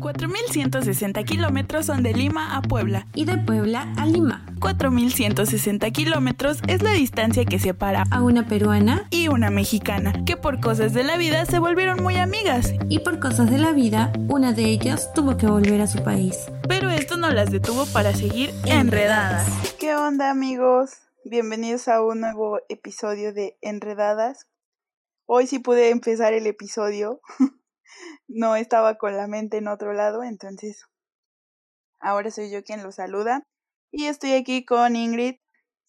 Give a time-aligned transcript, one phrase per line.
[0.00, 3.06] 4.160 kilómetros son de Lima a Puebla.
[3.14, 4.46] Y de Puebla a Lima.
[4.58, 10.60] 4.160 kilómetros es la distancia que separa A una peruana y una mexicana, que por
[10.60, 12.72] cosas de la vida se volvieron muy amigas.
[12.88, 16.36] y por cosas de la vida, una de ellas tuvo que volver a su país.
[16.66, 19.46] Pero esto no las detuvo para seguir enredadas.
[19.78, 20.92] ¿Qué onda amigos?
[21.24, 24.46] Bienvenidos a un nuevo episodio de Enredadas.
[25.26, 27.20] Hoy sí pude empezar el episodio.
[28.32, 30.86] no estaba con la mente en otro lado, entonces
[31.98, 33.42] ahora soy yo quien los saluda.
[33.90, 35.36] Y estoy aquí con Ingrid.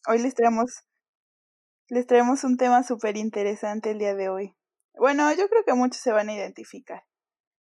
[0.08, 0.84] Hoy les traemos,
[1.88, 4.56] les traemos un tema súper interesante el día de hoy.
[4.96, 7.04] Bueno, yo creo que muchos se van a identificar.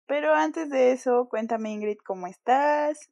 [0.06, 3.10] Pero antes de eso, cuéntame Ingrid, ¿cómo estás?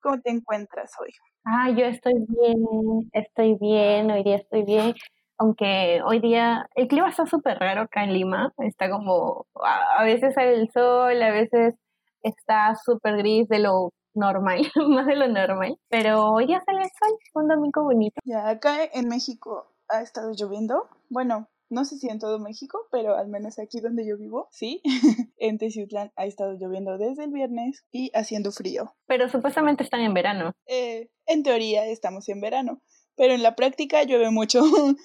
[0.00, 1.10] ¿Cómo te encuentras hoy?
[1.44, 4.94] Ah, yo estoy bien, estoy bien, hoy día estoy bien,
[5.38, 10.34] aunque hoy día el clima está súper raro acá en Lima, está como, a, veces
[10.34, 11.74] sale el sol, a veces
[12.22, 16.90] está súper gris de lo normal, más de lo normal, pero hoy día sale el
[16.90, 18.20] sol, un domingo bonito.
[18.24, 20.88] Ya, acá en México ha estado lloviendo.
[21.08, 24.82] Bueno, no sé si en todo México, pero al menos aquí donde yo vivo, sí.
[25.38, 28.94] en Teciutlán ha estado lloviendo desde el viernes y haciendo frío.
[29.06, 30.52] Pero supuestamente están en verano.
[30.66, 32.82] Eh, en teoría estamos en verano,
[33.22, 34.62] pero en la práctica llueve mucho.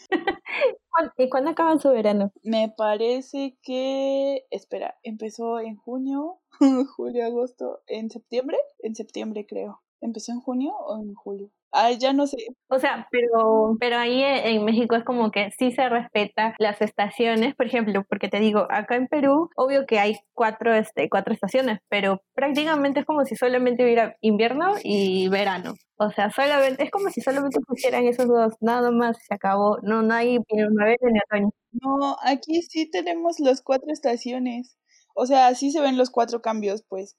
[0.89, 2.31] ¿Cuán- ¿Y cuándo acaban su verano?
[2.41, 6.39] Me parece que, espera, empezó en junio,
[6.97, 9.83] julio, agosto, en septiembre, en septiembre creo.
[10.01, 11.51] ¿Empezó en junio o en julio?
[11.79, 12.37] Ay, ya no sé.
[12.69, 16.81] O sea, pero, pero ahí en en México es como que sí se respeta las
[16.81, 21.35] estaciones, por ejemplo, porque te digo, acá en Perú, obvio que hay cuatro, este, cuatro
[21.35, 25.75] estaciones, pero prácticamente es como si solamente hubiera invierno y verano.
[25.97, 29.77] O sea, solamente, es como si solamente pusieran esos dos, nada más, se acabó.
[29.83, 31.51] No, no hay primavera ni otoño.
[31.73, 34.77] No, aquí sí tenemos las cuatro estaciones.
[35.15, 37.15] O sea, sí se ven los cuatro cambios, pues.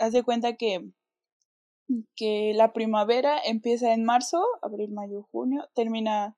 [0.00, 0.80] Haz de cuenta que,
[2.16, 6.36] que la primavera empieza en marzo, abril, mayo, junio, termina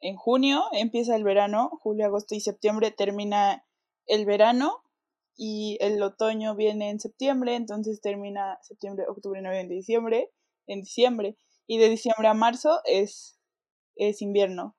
[0.00, 3.64] en junio, empieza el verano, julio, agosto y septiembre termina
[4.06, 4.82] el verano
[5.36, 10.30] y el otoño viene en septiembre, entonces termina septiembre, octubre, noviembre, diciembre,
[10.66, 11.36] en diciembre.
[11.66, 13.40] Y de diciembre a marzo es,
[13.96, 14.76] es invierno.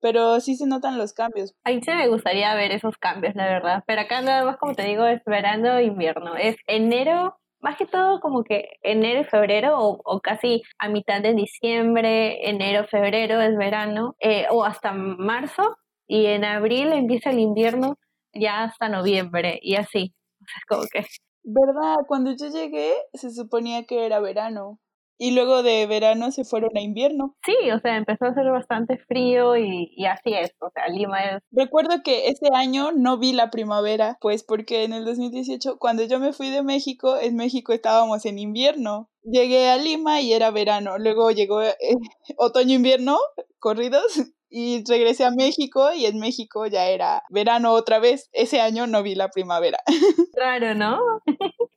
[0.00, 1.54] Pero sí se notan los cambios.
[1.64, 3.84] Ahí sí me gustaría ver esos cambios, la verdad.
[3.86, 6.36] Pero acá nada más, como te digo, es verano invierno.
[6.36, 11.34] Es enero, más que todo como que enero y febrero, o, casi a mitad de
[11.34, 15.76] diciembre, enero, febrero es verano, eh, o hasta marzo,
[16.08, 17.96] y en abril empieza el invierno,
[18.34, 20.14] ya hasta noviembre, y así.
[20.42, 21.06] O sea, como que
[21.44, 21.96] ¿Verdad?
[22.08, 24.78] Cuando yo llegué se suponía que era verano.
[25.18, 27.36] Y luego de verano se fueron a invierno.
[27.44, 30.54] sí, o sea, empezó a hacer bastante frío y, y así es.
[30.60, 34.92] O sea, Lima es Recuerdo que ese año no vi la primavera, pues porque en
[34.92, 39.08] el 2018, cuando yo me fui de México, en México estábamos en invierno.
[39.22, 40.98] Llegué a Lima y era verano.
[40.98, 41.74] Luego llegó eh,
[42.36, 43.18] otoño-invierno,
[43.58, 44.04] corridos,
[44.48, 48.28] y regresé a México y en México ya era verano otra vez.
[48.32, 49.78] Ese año no vi la primavera.
[50.36, 50.98] Raro, ¿no?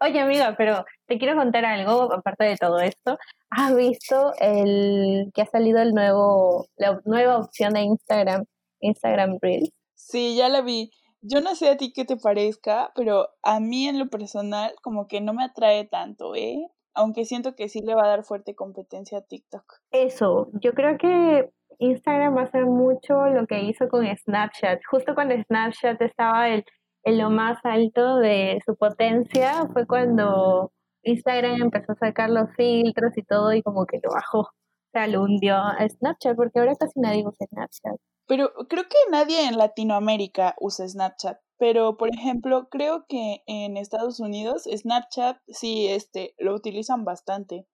[0.02, 3.18] Oye, amiga, pero te quiero contar algo, aparte de todo esto.
[3.50, 8.46] ¿Has visto el que ha salido el nuevo, la nueva opción de Instagram,
[8.80, 9.72] Instagram Reels?
[9.96, 10.92] Sí, ya la vi.
[11.22, 15.08] Yo no sé a ti qué te parezca, pero a mí en lo personal como
[15.08, 16.68] que no me atrae tanto, ¿eh?
[16.94, 19.64] Aunque siento que sí le va a dar fuerte competencia a TikTok.
[19.92, 21.50] Eso, yo creo que
[21.80, 24.80] Instagram va a hacer mucho lo que hizo con Snapchat.
[24.90, 26.64] Justo cuando Snapchat estaba en,
[27.04, 30.72] en lo más alto de su potencia, fue cuando
[31.04, 34.50] Instagram empezó a sacar los filtros y todo y como que lo bajó.
[34.92, 38.00] O a Snapchat, porque ahora casi nadie usa Snapchat.
[38.28, 41.38] Pero creo que nadie en Latinoamérica usa Snapchat.
[41.58, 47.68] Pero, por ejemplo, creo que en Estados Unidos Snapchat sí este, lo utilizan bastante.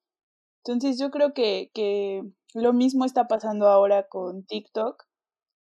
[0.66, 5.04] Entonces yo creo que, que lo mismo está pasando ahora con TikTok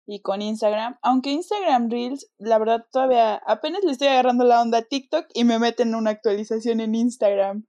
[0.07, 0.97] y con Instagram.
[1.03, 5.45] Aunque Instagram Reels, la verdad, todavía apenas le estoy agarrando la onda a TikTok y
[5.45, 7.65] me meten una actualización en Instagram.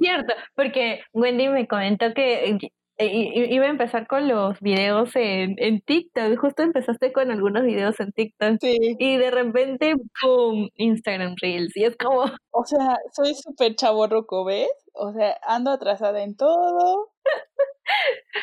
[0.00, 2.58] Cierto, porque Wendy me comentó que
[3.00, 6.36] eh, iba a empezar con los videos en, en TikTok.
[6.36, 8.56] Justo empezaste con algunos videos en TikTok.
[8.60, 8.76] Sí.
[8.98, 10.68] Y de repente, ¡pum!
[10.74, 11.76] Instagram Reels.
[11.76, 14.68] Y es como, O sea, soy súper chavorroco, ¿ves?
[14.94, 17.12] O sea, ando atrasada en todo.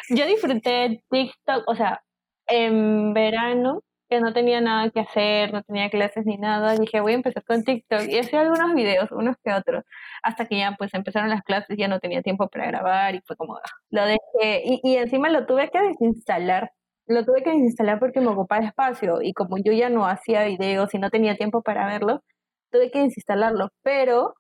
[0.10, 2.02] yo disfruté TikTok, o sea,
[2.48, 7.14] en verano, que no tenía nada que hacer, no tenía clases ni nada, dije, voy
[7.14, 8.02] a empezar con TikTok.
[8.10, 9.84] Y hacía algunos videos, unos que otros,
[10.24, 13.36] hasta que ya pues empezaron las clases, ya no tenía tiempo para grabar y fue
[13.36, 14.64] como, ah, lo dejé.
[14.66, 16.72] Y, y encima lo tuve que desinstalar.
[17.08, 20.94] Lo tuve que desinstalar porque me ocupaba espacio y como yo ya no hacía videos
[20.94, 22.22] y no tenía tiempo para verlos,
[22.72, 23.70] tuve que desinstalarlo.
[23.84, 24.36] Pero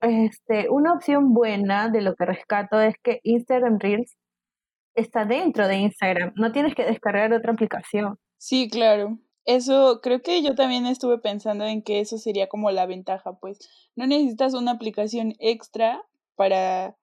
[0.00, 4.16] este, una opción buena de lo que rescato es que Instagram Reels
[4.96, 8.18] está dentro de Instagram, no tienes que descargar otra aplicación.
[8.38, 9.18] Sí, claro.
[9.44, 13.58] Eso creo que yo también estuve pensando en que eso sería como la ventaja, pues
[13.94, 16.02] no necesitas una aplicación extra
[16.34, 16.96] para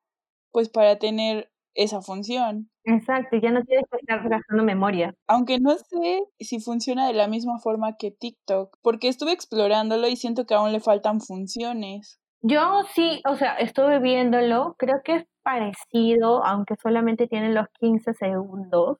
[0.51, 2.69] pues para tener esa función.
[2.85, 5.15] Exacto, ya no tienes que estar gastando memoria.
[5.27, 10.15] Aunque no sé si funciona de la misma forma que TikTok, porque estuve explorándolo y
[10.15, 12.19] siento que aún le faltan funciones.
[12.41, 18.13] Yo sí, o sea, estuve viéndolo, creo que es parecido, aunque solamente tiene los 15
[18.13, 18.97] segundos.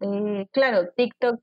[0.00, 1.40] Eh, claro, TikTok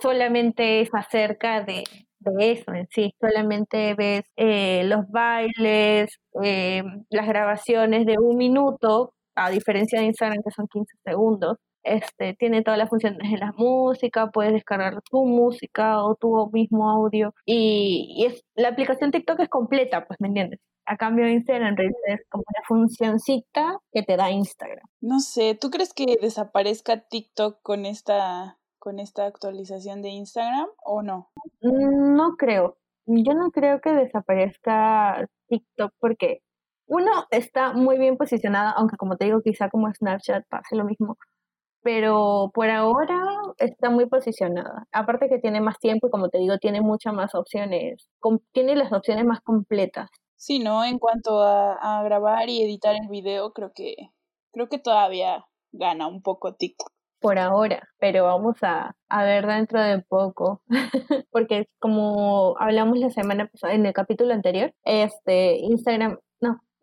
[0.00, 1.84] solamente es acerca de,
[2.20, 9.14] de eso en sí, solamente ves eh, los bailes, eh, las grabaciones de un minuto,
[9.34, 11.58] a diferencia de Instagram que son 15 segundos.
[11.84, 16.90] Este, tiene todas las funciones de la música, puedes descargar tu música o tu mismo
[16.90, 20.60] audio y, y es, la aplicación TikTok es completa, pues me entiendes.
[20.86, 21.76] A cambio Instagram
[22.06, 24.86] es como una funcioncita que te da Instagram.
[25.00, 31.02] No sé, ¿tú crees que desaparezca TikTok con esta con esta actualización de Instagram o
[31.02, 31.30] no?
[31.62, 32.76] Mm, no creo.
[33.06, 36.42] Yo no creo que desaparezca TikTok porque
[36.86, 41.16] uno está muy bien posicionada, aunque como te digo, quizá como Snapchat pase lo mismo,
[41.84, 43.20] pero por ahora
[43.58, 44.86] está muy posicionada.
[44.90, 48.08] Aparte que tiene más tiempo y como te digo, tiene muchas más opciones,
[48.52, 50.10] tiene las opciones más completas.
[50.36, 50.84] Sí, ¿no?
[50.84, 53.94] En cuanto a, a grabar y editar el video, creo que
[54.52, 56.94] creo que todavía gana un poco TikTok
[57.24, 60.60] por ahora, pero vamos a, a ver dentro de poco,
[61.30, 66.18] porque como hablamos la semana pasada en el capítulo anterior, este Instagram,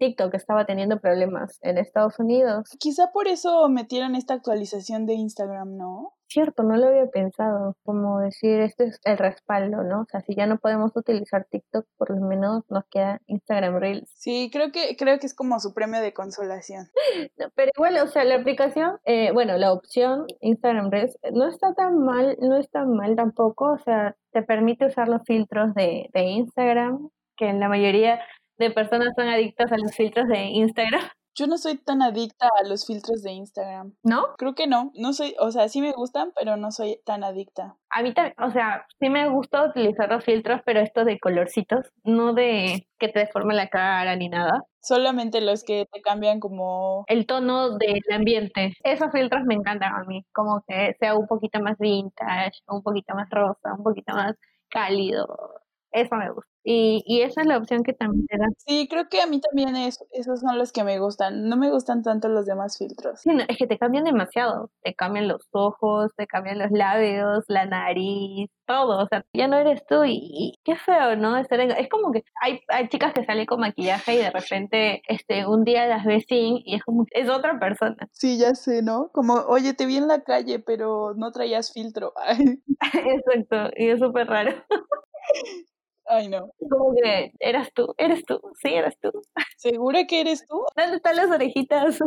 [0.01, 2.67] TikTok estaba teniendo problemas en Estados Unidos.
[2.79, 6.13] Quizá por eso metieron esta actualización de Instagram, ¿no?
[6.27, 10.01] Cierto, no lo había pensado, como decir, este es el respaldo, ¿no?
[10.01, 14.11] O sea, si ya no podemos utilizar TikTok, por lo menos nos queda Instagram Reels.
[14.15, 16.87] Sí, creo que, creo que es como su premio de consolación.
[17.55, 21.99] pero igual, o sea, la aplicación, eh, bueno, la opción Instagram Reels no está tan
[21.99, 27.09] mal, no está mal tampoco, o sea, te permite usar los filtros de, de Instagram,
[27.37, 28.19] que en la mayoría
[28.61, 31.01] de personas son adictas a los filtros de Instagram.
[31.33, 33.93] Yo no soy tan adicta a los filtros de Instagram.
[34.03, 34.35] ¿No?
[34.37, 34.91] Creo que no.
[34.95, 37.77] No soy, o sea, sí me gustan, pero no soy tan adicta.
[37.89, 41.89] A mí también, o sea, sí me gusta utilizar los filtros, pero estos de colorcitos,
[42.03, 44.63] no de que te deforme la cara ni nada.
[44.81, 47.05] Solamente los que te cambian como...
[47.07, 48.73] El tono del ambiente.
[48.83, 53.15] Esos filtros me encantan a mí, como que sea un poquito más vintage, un poquito
[53.15, 54.35] más rosa, un poquito más
[54.69, 55.61] cálido.
[55.91, 56.50] Eso me gusta.
[56.63, 58.45] Y, y esa es la opción que también te da.
[58.57, 61.47] Sí, creo que a mí también es, esos son los que me gustan.
[61.49, 63.21] No me gustan tanto los demás filtros.
[63.21, 64.69] Sí, es que te cambian demasiado.
[64.83, 69.03] Te cambian los ojos, te cambian los labios, la nariz, todo.
[69.03, 71.37] O sea, ya no eres tú y, qué feo, ¿no?
[71.37, 71.47] Es
[71.89, 75.87] como que hay, hay chicas que salen con maquillaje y de repente este un día
[75.87, 77.97] las ves sin y es como, es otra persona.
[78.11, 79.09] Sí, ya sé, ¿no?
[79.13, 82.13] Como, oye, te vi en la calle, pero no traías filtro.
[82.93, 84.51] Exacto, y es súper raro.
[86.13, 86.51] Ay, no.
[86.69, 89.11] Como que eras tú, eres tú, sí, eras tú.
[89.57, 90.65] ¿Segura que eres tú?
[90.75, 91.99] ¿Dónde están las orejitas?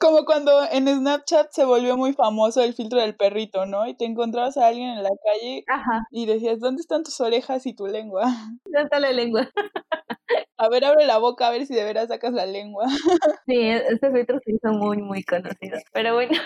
[0.00, 3.86] Como cuando en Snapchat se volvió muy famoso el filtro del perrito, ¿no?
[3.86, 5.64] Y te encontrabas a alguien en la calle
[6.10, 8.24] y decías, ¿dónde están tus orejas y tu lengua?
[8.64, 9.48] ¿Dónde está la lengua?
[10.62, 12.84] A ver, abre la boca a ver si de veras sacas la lengua.
[13.46, 15.76] Sí, e-, este filtro se hizo muy, muy conocido.
[15.92, 16.38] Pero bueno.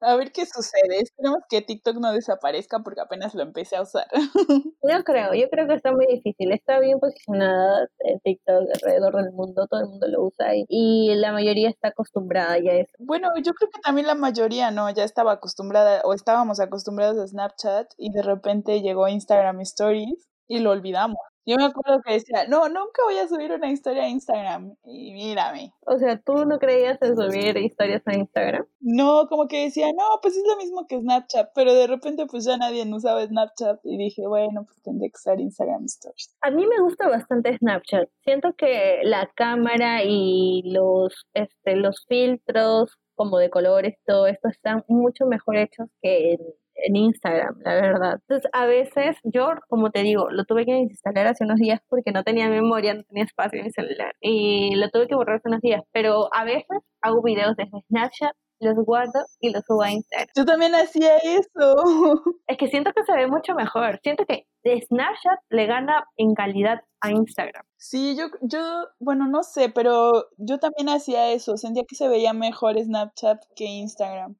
[0.00, 1.00] A ver qué sucede.
[1.00, 4.06] Esperemos que TikTok no desaparezca porque apenas lo empecé a usar.
[4.82, 6.52] Yo creo, yo creo que está muy difícil.
[6.52, 7.88] Está bien posicionada
[8.22, 12.58] TikTok alrededor del mundo, todo el mundo lo usa y, y la mayoría está acostumbrada
[12.58, 12.92] ya a eso.
[12.98, 14.88] Bueno, yo creo que también la mayoría, ¿no?
[14.90, 20.58] Ya estaba acostumbrada o estábamos acostumbrados a Snapchat y de repente llegó Instagram Stories y
[20.60, 21.18] lo olvidamos.
[21.48, 24.74] Yo me acuerdo que decía, no, nunca voy a subir una historia a Instagram.
[24.84, 25.72] Y mírame.
[25.86, 28.66] O sea, ¿tú no creías en subir historias a Instagram?
[28.80, 31.52] No, como que decía, no, pues es lo mismo que Snapchat.
[31.54, 33.80] Pero de repente, pues ya nadie usaba Snapchat.
[33.82, 36.36] Y dije, bueno, pues tendré que usar Instagram Stories.
[36.42, 38.10] A mí me gusta bastante Snapchat.
[38.24, 44.84] Siento que la cámara y los, este, los filtros como de colores, todo esto están
[44.86, 46.40] mucho mejor hechos que en
[46.86, 48.20] en Instagram, la verdad.
[48.28, 52.12] Entonces, a veces yo, como te digo, lo tuve que instalar hace unos días porque
[52.12, 54.14] no tenía memoria, no tenía espacio en mi celular.
[54.20, 55.82] Y lo tuve que borrar hace unos días.
[55.92, 60.28] Pero a veces hago videos desde Snapchat, los guardo y los subo a Instagram.
[60.36, 61.74] Yo también hacía eso.
[62.46, 64.00] Es que siento que se ve mucho mejor.
[64.02, 67.64] Siento que Snapchat le gana en calidad a Instagram.
[67.76, 71.56] Sí, yo, yo, bueno, no sé, pero yo también hacía eso.
[71.56, 74.36] Sentía que se veía mejor Snapchat que Instagram.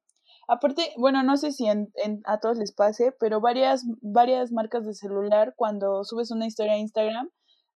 [0.49, 1.93] Aparte, bueno, no sé si en,
[2.25, 6.79] a todos les pase, pero varias, varias marcas de celular, cuando subes una historia a
[6.79, 7.29] Instagram,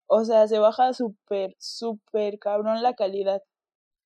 [0.09, 3.43] O sea, se baja súper, súper cabrón la calidad.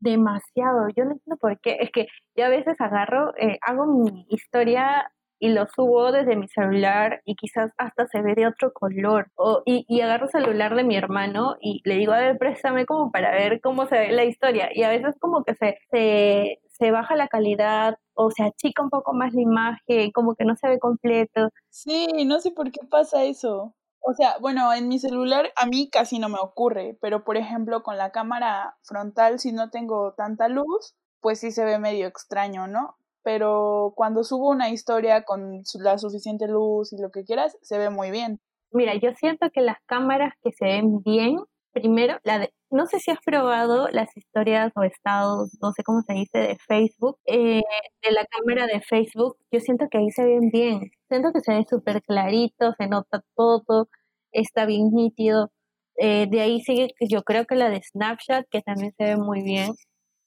[0.00, 1.78] Demasiado, yo no entiendo por qué.
[1.80, 2.06] Es que
[2.36, 7.36] yo a veces agarro, eh, hago mi historia y lo subo desde mi celular y
[7.36, 9.28] quizás hasta se ve de otro color.
[9.36, 12.86] O, y, y agarro el celular de mi hermano y le digo, a ver, préstame
[12.86, 14.70] como para ver cómo se ve la historia.
[14.74, 18.90] Y a veces como que se, se, se baja la calidad o se achica un
[18.90, 21.48] poco más la imagen, como que no se ve completo.
[21.70, 23.74] Sí, no sé por qué pasa eso.
[24.00, 27.82] O sea, bueno, en mi celular a mí casi no me ocurre, pero por ejemplo
[27.82, 32.66] con la cámara frontal, si no tengo tanta luz, pues sí se ve medio extraño,
[32.66, 32.96] ¿no?
[33.22, 37.88] Pero cuando subo una historia con la suficiente luz y lo que quieras, se ve
[37.88, 38.40] muy bien.
[38.72, 41.38] Mira, yo siento que las cámaras que se ven bien,
[41.74, 46.02] primero, la de, no sé si has probado las historias o estados, no sé cómo
[46.02, 47.62] se dice, de Facebook, eh,
[48.02, 51.54] de la cámara de Facebook, yo siento que ahí se ven bien, siento que se
[51.54, 53.88] ve súper clarito, se nota todo,
[54.32, 55.50] está bien nítido.
[55.96, 59.42] Eh, de ahí sigue, yo creo que la de Snapchat, que también se ve muy
[59.42, 59.72] bien.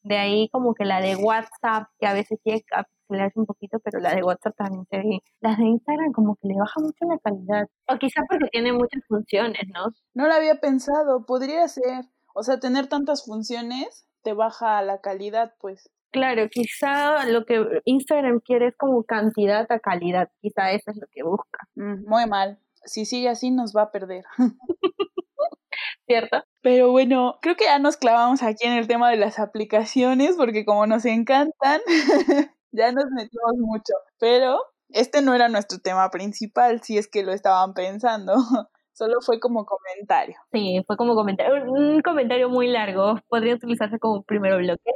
[0.03, 2.63] De ahí como que la de WhatsApp, que a veces tiene
[3.07, 5.19] que pixelarse un poquito, pero la de WhatsApp también se ve.
[5.41, 7.67] Las de Instagram como que le baja mucho la calidad.
[7.87, 9.93] O quizás porque tiene muchas funciones, ¿no?
[10.13, 12.05] No lo había pensado, podría ser.
[12.33, 15.89] O sea, tener tantas funciones te baja la calidad, pues.
[16.11, 21.07] Claro, quizá lo que Instagram quiere es como cantidad a calidad, quizá eso es lo
[21.11, 21.67] que busca.
[21.75, 24.23] Mm, muy mal, si sigue así nos va a perder.
[26.07, 26.43] ¿Cierto?
[26.61, 30.65] Pero bueno, creo que ya nos clavamos aquí en el tema de las aplicaciones porque
[30.65, 31.81] como nos encantan,
[32.71, 33.93] ya nos metimos mucho.
[34.19, 34.59] Pero
[34.89, 38.33] este no era nuestro tema principal, si es que lo estaban pensando.
[38.93, 40.35] Solo fue como comentario.
[40.51, 41.71] Sí, fue como comentario.
[41.71, 43.19] Un comentario muy largo.
[43.29, 44.91] Podría utilizarse como primero bloque.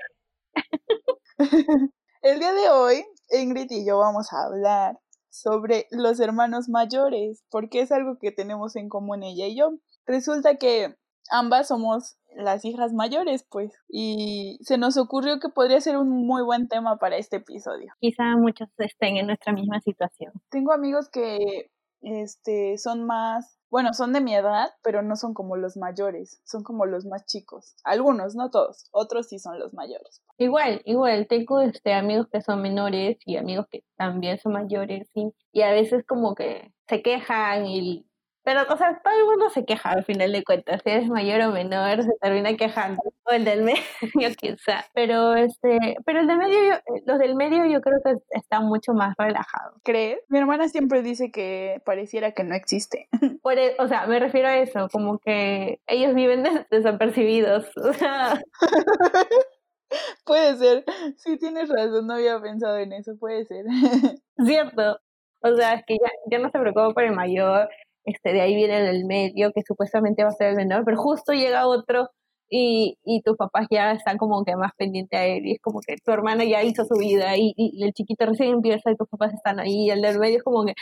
[2.22, 5.00] El día de hoy, Ingrid y yo vamos a hablar
[5.30, 9.72] sobre los hermanos mayores, porque es algo que tenemos en común ella y yo.
[10.06, 10.96] Resulta que
[11.30, 16.44] ambas somos las hijas mayores, pues, y se nos ocurrió que podría ser un muy
[16.44, 17.94] buen tema para este episodio.
[18.00, 20.34] Quizá muchos estén en nuestra misma situación.
[20.50, 21.72] Tengo amigos que
[22.02, 26.62] este son más bueno, son de mi edad, pero no son como los mayores, son
[26.62, 27.74] como los más chicos.
[27.86, 30.22] Algunos, no todos, otros sí son los mayores.
[30.38, 35.34] Igual, igual, tengo este, amigos que son menores y amigos que también son mayores, sí.
[35.54, 38.06] Y a veces como que se quejan y
[38.44, 40.82] pero, o sea, todo el mundo se queja al final de cuentas.
[40.84, 43.02] Si eres mayor o menor, se termina quejando.
[43.24, 43.82] O el del medio,
[44.38, 44.86] quizá.
[44.94, 49.16] Pero, este, pero el del medio, los del medio yo creo que están mucho más
[49.18, 49.80] relajados.
[49.84, 50.20] ¿Crees?
[50.30, 53.08] Mi hermana siempre dice que pareciera que no existe.
[53.44, 57.70] Por, e, o sea, me refiero a eso, como que ellos viven desapercibidos.
[60.26, 60.84] puede ser.
[61.18, 63.66] Sí, tienes razón, no había pensado en eso, puede ser.
[64.44, 65.00] Cierto.
[65.44, 67.68] O sea, es que ya, ya no se preocupa por el mayor,
[68.06, 71.34] este, de ahí viene el medio, que supuestamente va a ser el menor, pero justo
[71.34, 72.10] llega otro
[72.50, 75.80] y, y tus papás ya están como que más pendientes a él, y es como
[75.82, 79.08] que tu hermano ya hizo su vida, y, y, el chiquito recién empieza y tus
[79.08, 80.74] papás están ahí, y el del medio es como que,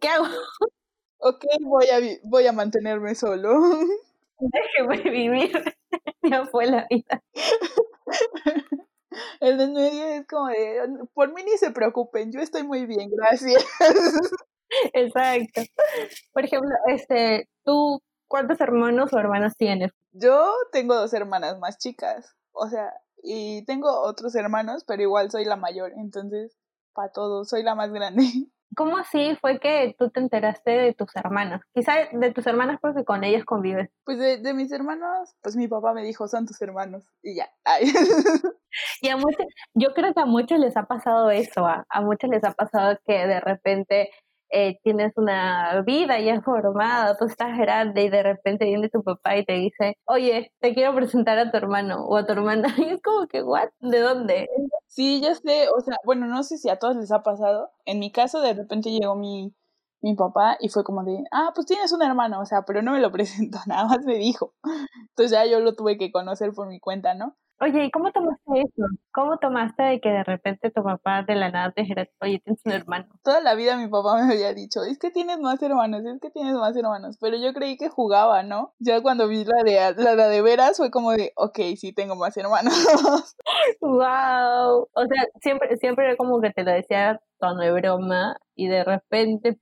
[0.00, 0.26] ¿qué hago?
[1.18, 3.58] Ok, voy a, voy a mantenerme solo.
[4.38, 5.50] Déjeme vivir,
[6.22, 7.22] ya fue la vida.
[9.40, 10.82] El del medio es como de,
[11.14, 13.64] por mí ni se preocupen, yo estoy muy bien, gracias.
[14.92, 15.62] Exacto.
[16.32, 19.92] Por ejemplo, este, tú, ¿cuántos hermanos o hermanas tienes?
[20.12, 22.92] Yo tengo dos hermanas más chicas, o sea,
[23.22, 26.56] y tengo otros hermanos, pero igual soy la mayor, entonces,
[26.94, 28.22] para todos, soy la más grande.
[28.76, 31.62] ¿Cómo así fue que tú te enteraste de tus hermanas?
[31.72, 33.88] Quizá de tus hermanas porque con ellas convives.
[34.04, 37.48] Pues de, de mis hermanos, pues mi papá me dijo, son tus hermanos, y ya.
[39.00, 42.28] y a muchos, yo creo que a muchos les ha pasado eso, a, a muchos
[42.28, 44.10] les ha pasado que de repente
[44.50, 49.36] eh, tienes una vida ya formada, tú estás grande y de repente viene tu papá
[49.36, 52.68] y te dice, oye, te quiero presentar a tu hermano o a tu hermana.
[52.88, 53.68] Y es como que, ¿what?
[53.80, 54.48] ¿De dónde?
[54.86, 57.70] Sí, ya sé, o sea, bueno, no sé si a todos les ha pasado.
[57.84, 59.52] En mi caso, de repente llegó mi,
[60.00, 62.92] mi papá y fue como de, ah, pues tienes un hermano, o sea, pero no
[62.92, 64.54] me lo presentó, nada más me dijo.
[65.10, 67.36] Entonces ya yo lo tuve que conocer por mi cuenta, ¿no?
[67.58, 68.86] Oye, ¿y cómo tomaste eso?
[69.12, 72.60] ¿Cómo tomaste de que de repente tu papá de la nada te dijera, oye, tienes
[72.66, 73.06] un hermano?
[73.24, 76.30] Toda la vida mi papá me había dicho, es que tienes más hermanos, es que
[76.30, 78.74] tienes más hermanos, pero yo creí que jugaba, ¿no?
[78.78, 82.36] Ya cuando vi la de, la de veras fue como de, ok, sí tengo más
[82.36, 82.74] hermanos.
[83.80, 84.88] wow.
[84.92, 88.84] O sea, siempre, siempre era como que te lo decía tono de broma y de
[88.84, 89.58] repente...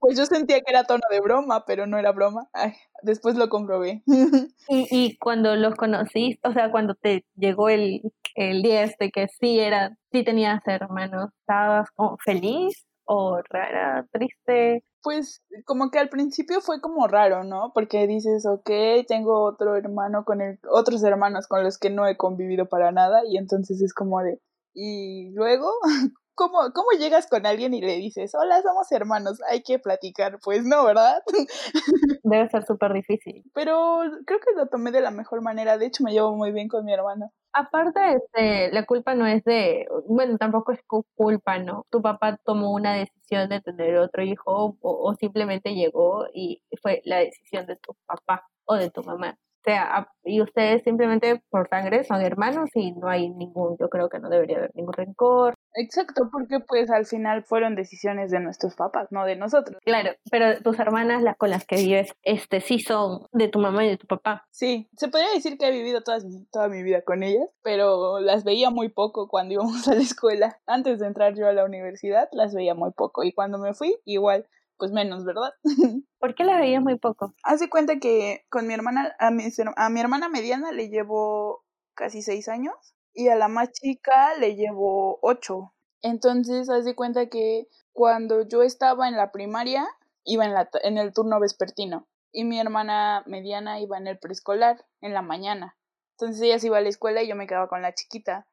[0.00, 2.48] Pues yo sentía que era tono de broma, pero no era broma.
[2.52, 4.02] Ay, después lo comprobé.
[4.68, 8.02] y, y cuando los conociste, o sea, cuando te llegó el,
[8.34, 14.84] el día este que sí era, sí tenías hermanos, ¿estabas como feliz o rara, triste?
[15.02, 17.72] Pues como que al principio fue como raro, ¿no?
[17.74, 18.70] Porque dices, ok,
[19.08, 23.22] tengo otro hermano con el, otros hermanos con los que no he convivido para nada
[23.26, 24.40] y entonces es como de,
[24.74, 25.68] y luego,
[26.38, 30.38] ¿Cómo, ¿Cómo llegas con alguien y le dices, hola, somos hermanos, hay que platicar?
[30.44, 31.20] Pues no, ¿verdad?
[32.22, 33.42] Debe ser súper difícil.
[33.54, 36.68] Pero creo que lo tomé de la mejor manera, de hecho me llevo muy bien
[36.68, 37.32] con mi hermano.
[37.52, 40.80] Aparte, este, la culpa no es de, bueno, tampoco es
[41.16, 41.86] culpa, ¿no?
[41.90, 47.02] Tu papá tomó una decisión de tener otro hijo o, o simplemente llegó y fue
[47.04, 52.04] la decisión de tu papá o de tu mamá sea, y ustedes simplemente por sangre
[52.04, 55.54] son hermanos y no hay ningún, yo creo que no debería haber ningún rencor.
[55.74, 59.78] Exacto, porque pues al final fueron decisiones de nuestros papás, no de nosotros.
[59.84, 63.84] Claro, pero tus hermanas, las con las que vives, este sí son de tu mamá
[63.84, 64.46] y de tu papá.
[64.50, 66.18] Sí, se podría decir que he vivido toda,
[66.50, 70.60] toda mi vida con ellas, pero las veía muy poco cuando íbamos a la escuela.
[70.66, 73.96] Antes de entrar yo a la universidad, las veía muy poco y cuando me fui,
[74.04, 74.46] igual
[74.78, 75.50] pues menos, ¿verdad?
[76.20, 77.34] ¿Por qué la veías muy poco?
[77.42, 79.44] Hace cuenta que con mi hermana, a mi,
[79.76, 84.54] a mi hermana mediana le llevo casi seis años y a la más chica le
[84.54, 85.74] llevo ocho.
[86.02, 89.88] Entonces, haz de cuenta que cuando yo estaba en la primaria,
[90.22, 94.84] iba en, la, en el turno vespertino y mi hermana mediana iba en el preescolar,
[95.00, 95.76] en la mañana.
[96.12, 98.46] Entonces ella se iba a la escuela y yo me quedaba con la chiquita.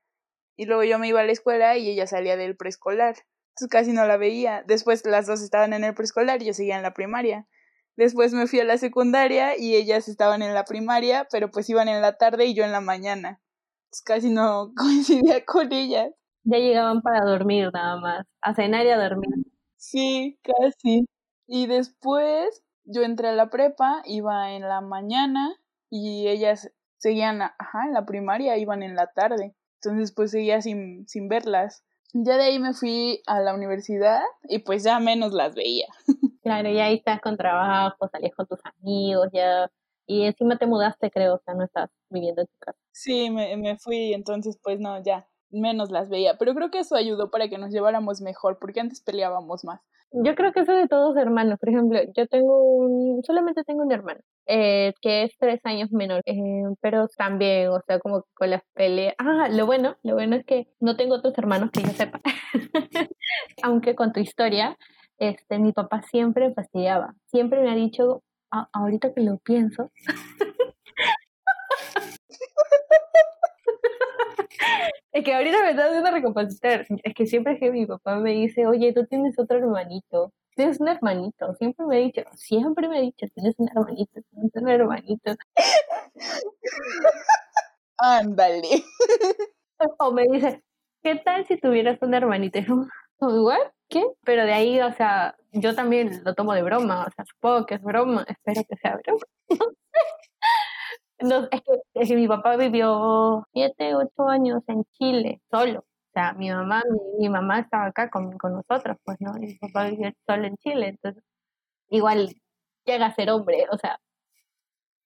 [0.55, 3.17] Y luego yo me iba a la escuela y ella salía del preescolar.
[3.49, 4.63] Entonces casi no la veía.
[4.65, 7.47] Después las dos estaban en el preescolar y yo seguía en la primaria.
[7.97, 11.87] Después me fui a la secundaria y ellas estaban en la primaria, pero pues iban
[11.87, 13.41] en la tarde y yo en la mañana.
[13.95, 16.11] Entonces casi no coincidía con ellas.
[16.43, 19.29] Ya llegaban para dormir nada más, a cenar y a dormir.
[19.77, 21.05] Sí, casi.
[21.47, 25.55] Y después yo entré a la prepa, iba en la mañana
[25.89, 29.55] y ellas seguían, ajá, en la primaria, iban en la tarde.
[29.81, 31.83] Entonces pues seguía sin, sin verlas.
[32.13, 35.87] Ya de ahí me fui a la universidad y pues ya menos las veía.
[36.43, 39.67] Claro, ya ahí estás con trabajo, salías con tus amigos, ya.
[40.07, 42.79] Y encima te mudaste, creo, o sea, no estás viviendo en tu casa.
[42.91, 46.37] Sí, me, me fui, entonces pues no, ya menos las veía.
[46.37, 49.81] Pero creo que eso ayudó para que nos lleváramos mejor, porque antes peleábamos más.
[50.11, 51.59] Yo creo que eso de todos hermanos.
[51.59, 56.21] Por ejemplo, yo tengo un, solamente tengo un hermano, eh, que es tres años menor,
[56.25, 59.15] eh, pero también, o sea, como con las peleas.
[59.17, 62.21] Ah, lo bueno, lo bueno es que no tengo otros hermanos que yo sepa.
[63.63, 64.77] Aunque con tu historia,
[65.17, 67.15] este, mi papá siempre fastidiaba.
[67.25, 68.23] Siempre me ha dicho,
[68.73, 69.91] ahorita que lo pienso,
[75.15, 76.85] Es que ahorita me está haciendo recapacitar.
[77.03, 80.33] Es que siempre que mi papá me dice, oye, tú tienes otro hermanito.
[80.57, 81.55] Tienes un hermanito.
[81.55, 85.35] Siempre me ha dicho, siempre me ha dicho, tienes un hermanito, tienes un hermanito.
[87.97, 88.83] Ándale.
[89.99, 90.61] O me dice,
[91.01, 92.59] ¿qué tal si tuvieras un hermanito?
[93.19, 93.71] ¿What?
[93.87, 94.03] ¿Qué?
[94.25, 97.05] Pero de ahí, o sea, yo también lo tomo de broma.
[97.07, 98.25] O sea, supongo que es broma.
[98.29, 99.25] Espero que sea broma.
[101.19, 105.79] No, es, que, es que mi papá vivió siete, ocho años en Chile, solo.
[105.79, 106.83] O sea, mi mamá,
[107.19, 109.31] mi, mamá estaba acá con, con, nosotros, pues, ¿no?
[109.37, 111.23] Y mi papá vivió solo en Chile, entonces,
[111.89, 112.35] igual
[112.85, 113.99] llega a ser hombre, o sea,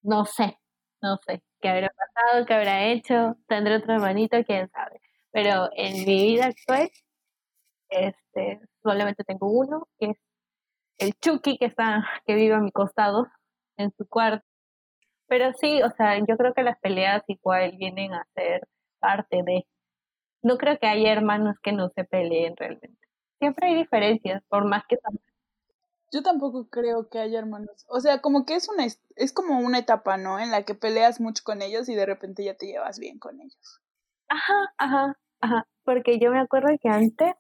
[0.03, 0.57] no sé,
[1.01, 5.01] no sé qué habrá pasado, qué habrá hecho, tendré otro hermanito, quién sabe.
[5.31, 6.89] Pero en mi vida actual,
[7.89, 10.17] este, solamente tengo uno, que es
[10.99, 13.27] el Chucky, que está, que vive a mi costado,
[13.77, 14.45] en su cuarto
[15.29, 18.67] pero sí, o sea, yo creo que las peleas igual vienen a ser
[18.99, 19.65] parte de...
[20.41, 22.97] No creo que haya hermanos que no se peleen realmente.
[23.37, 24.97] Siempre hay diferencias, por más que...
[26.11, 27.85] Yo tampoco creo que haya hermanos.
[27.87, 30.39] O sea, como que es una es como una etapa, ¿no?
[30.39, 33.39] En la que peleas mucho con ellos y de repente ya te llevas bien con
[33.39, 33.79] ellos.
[34.27, 35.67] Ajá, ajá, ajá.
[35.83, 37.35] Porque yo me acuerdo que antes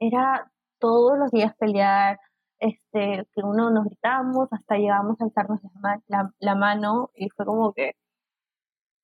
[0.00, 2.18] era todos los días pelear,
[2.60, 5.60] este, que uno nos gritamos, hasta llegamos a alzarnos
[6.08, 7.92] la, la, mano y fue como que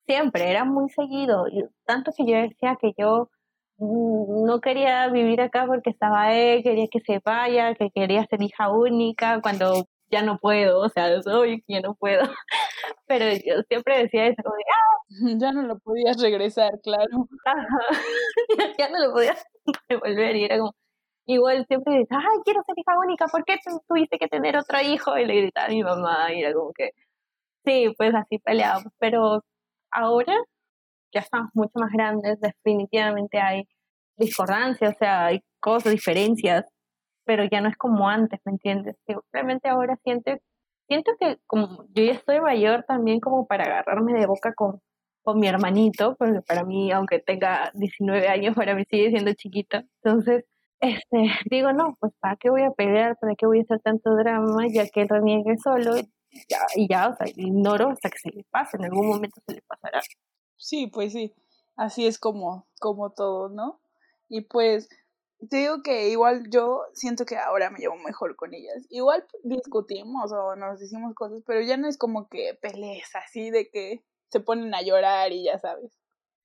[0.06, 3.30] siempre, era muy seguido, y tanto que yo decía que yo
[3.78, 8.70] no quería vivir acá porque estaba él, quería que se vaya, que quería ser hija
[8.70, 12.22] única, cuando ya no puedo, o sea, soy que ya no puedo.
[13.06, 14.94] Pero yo siempre decía eso, como ah".
[15.38, 17.28] Ya no lo podías regresar, claro.
[18.78, 19.44] ya no lo podías
[19.88, 20.74] devolver y era como,
[21.26, 23.56] igual siempre dices, ay, quiero ser hija única, ¿por qué
[23.88, 25.16] tuviste que tener otro hijo?
[25.18, 26.90] Y le gritaba a mi mamá y era como que,
[27.64, 29.42] sí, pues así peleábamos, pero
[29.90, 30.34] ahora
[31.12, 33.64] ya estamos mucho más grandes, definitivamente hay
[34.16, 36.66] discordancia, o sea, hay cosas, diferencias,
[37.24, 38.96] pero ya no es como antes, ¿me entiendes?
[39.06, 40.32] Simplemente ahora siento,
[40.88, 44.80] siento que como yo ya estoy mayor también como para agarrarme de boca con,
[45.22, 49.80] con mi hermanito, porque para mí, aunque tenga 19 años, para mí sigue siendo chiquito,
[50.02, 50.44] entonces
[50.84, 53.16] este, digo, no, pues ¿para qué voy a pelear?
[53.18, 54.66] ¿Para qué voy a hacer tanto drama?
[54.68, 55.96] Ya que él reniegue solo
[56.48, 59.54] ya, y ya, o sea, ignoro hasta que se le pase, en algún momento se
[59.54, 60.00] le pasará.
[60.56, 61.34] Sí, pues sí,
[61.76, 63.80] así es como, como todo, ¿no?
[64.28, 64.88] Y pues
[65.50, 68.86] te digo que igual yo siento que ahora me llevo mejor con ellas.
[68.90, 73.68] Igual discutimos o nos decimos cosas, pero ya no es como que pelees así de
[73.68, 75.92] que se ponen a llorar y ya sabes.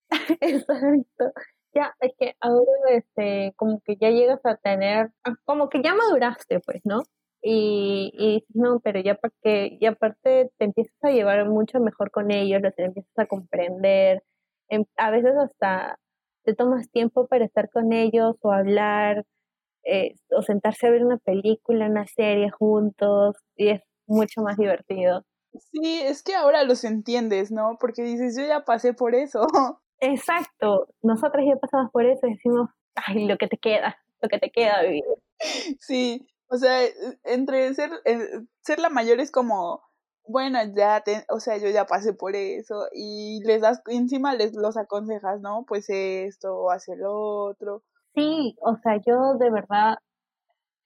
[0.42, 1.32] Exacto.
[1.74, 2.72] Ya, es que ahora
[3.20, 7.04] este, como que ya llegas a tener, ah, como que ya maduraste, pues, ¿no?
[7.42, 12.12] Y, y no, pero ya para que, y aparte te empiezas a llevar mucho mejor
[12.12, 14.24] con ellos, los empiezas a comprender,
[14.70, 15.98] em, a veces hasta
[16.44, 19.26] te tomas tiempo para estar con ellos o hablar,
[19.86, 25.24] eh, o sentarse a ver una película, una serie juntos, y es mucho más divertido.
[25.72, 27.78] Sí, es que ahora los entiendes, ¿no?
[27.80, 29.48] Porque dices, yo ya pasé por eso.
[30.02, 34.40] Exacto, nosotras ya pasamos por eso y decimos, ay, lo que te queda, lo que
[34.40, 35.04] te queda vivir.
[35.80, 39.82] Sí, o sea, e, entre ser, eh, ser la mayor es como,
[40.28, 44.54] bueno, ya, te, o sea, yo ya pasé por eso y les das, encima les
[44.56, 45.66] los aconsejas, ¿no?
[45.68, 47.14] Pues esto, o hace lo
[47.46, 47.84] otro.
[48.16, 49.98] Sí, o sea, yo de verdad,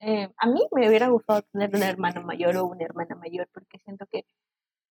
[0.00, 3.78] eh, a mí me hubiera gustado tener un hermano mayor o una hermana mayor porque
[3.80, 4.24] siento que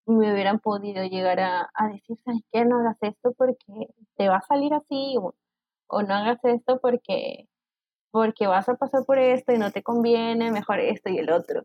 [0.06, 2.66] me hubieran podido llegar a, a decir, ¿sabes qué?
[2.66, 5.34] No hagas esto porque te va a salir así o,
[6.02, 7.48] no hagas esto porque,
[8.12, 11.64] porque vas a pasar por esto y no te conviene, mejor esto y el otro.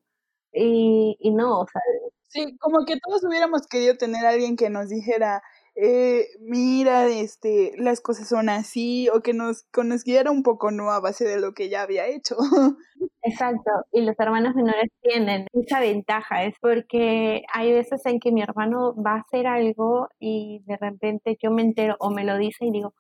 [0.53, 1.83] Y, y no, o sea...
[2.29, 5.43] Sí, como que todos hubiéramos querido tener a alguien que nos dijera,
[5.81, 10.91] eh, mira, este, las cosas son así, o que nos, conociera un poco, ¿no?
[10.91, 12.37] A base de lo que ya había hecho.
[13.23, 18.43] Exacto, y los hermanos menores tienen esa ventaja, es porque hay veces en que mi
[18.43, 22.65] hermano va a hacer algo y de repente yo me entero o me lo dice
[22.65, 22.95] y digo,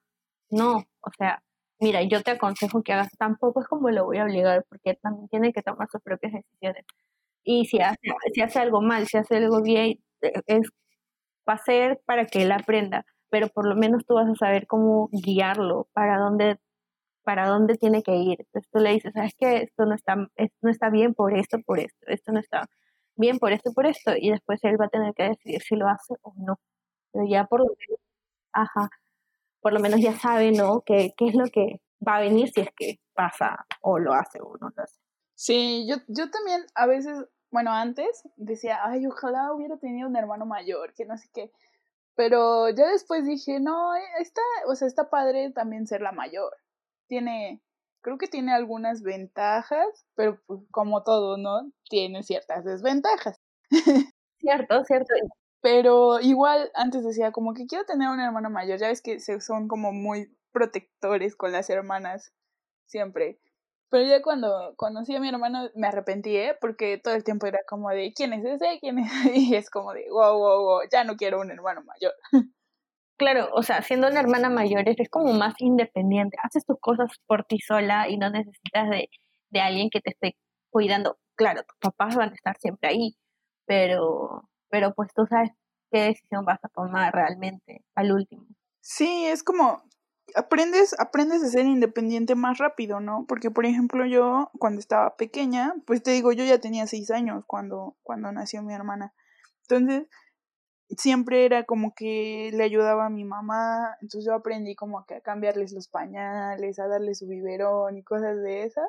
[0.50, 1.42] no, o sea,
[1.80, 5.28] mira, yo te aconsejo que hagas, tampoco es como lo voy a obligar, porque también
[5.28, 6.84] tiene que tomar sus propias decisiones.
[7.44, 7.98] Y si hace,
[8.34, 10.70] si hace algo mal, si hace algo bien, eh, es
[11.48, 14.66] va a ser para que él aprenda, pero por lo menos tú vas a saber
[14.66, 16.58] cómo guiarlo, para dónde,
[17.24, 18.38] para dónde tiene que ir.
[18.40, 21.58] Entonces tú le dices, sabes que esto no está, esto no está bien por esto,
[21.66, 22.66] por esto, esto no está
[23.16, 25.88] bien por esto, por esto, y después él va a tener que decidir si lo
[25.88, 26.58] hace o no.
[27.12, 28.00] Pero ya por lo menos,
[28.52, 28.90] ajá,
[29.68, 30.80] por lo menos ya sabe, ¿no?
[30.80, 34.40] ¿Qué, qué es lo que va a venir si es que pasa o lo hace
[34.40, 34.98] o no lo hace.
[35.34, 40.46] Sí, yo, yo también a veces bueno, antes decía, ay, ojalá hubiera tenido un hermano
[40.46, 41.50] mayor, que no sé qué.
[42.14, 46.54] Pero ya después dije, no, eh, está, o sea, está padre también ser la mayor.
[47.06, 47.62] Tiene,
[48.02, 51.70] creo que tiene algunas ventajas, pero pues, como todo, ¿no?
[51.88, 53.38] Tiene ciertas desventajas.
[54.40, 55.14] Cierto, cierto.
[55.60, 58.78] Pero igual antes decía, como que quiero tener un hermano mayor.
[58.78, 62.32] Ya ves que son como muy protectores con las hermanas
[62.86, 63.38] siempre.
[63.90, 66.56] Pero ya cuando conocí a mi hermano me arrepentí, ¿eh?
[66.60, 68.78] Porque todo el tiempo era como de, ¿quién es ese?
[68.80, 69.10] ¿Quién es?
[69.34, 72.12] Y es como de, wow, wow, wow, ya no quiero un hermano mayor.
[73.18, 77.44] Claro, o sea, siendo una hermana mayor eres como más independiente, haces tus cosas por
[77.44, 79.10] ti sola y no necesitas de,
[79.50, 80.36] de alguien que te esté
[80.70, 81.18] cuidando.
[81.34, 83.16] Claro, tus papás van a estar siempre ahí,
[83.66, 85.50] pero, pero pues tú sabes
[85.90, 88.46] qué decisión vas a tomar realmente al último.
[88.80, 89.82] Sí, es como,
[90.34, 93.24] aprendes, aprendes a ser independiente más rápido, ¿no?
[93.28, 97.44] Porque, por ejemplo, yo cuando estaba pequeña, pues te digo, yo ya tenía seis años
[97.46, 99.14] cuando, cuando nació mi hermana.
[99.68, 100.08] Entonces,
[100.96, 105.20] siempre era como que le ayudaba a mi mamá, entonces yo aprendí como que a
[105.20, 108.88] cambiarles los pañales, a darle su biberón y cosas de esas,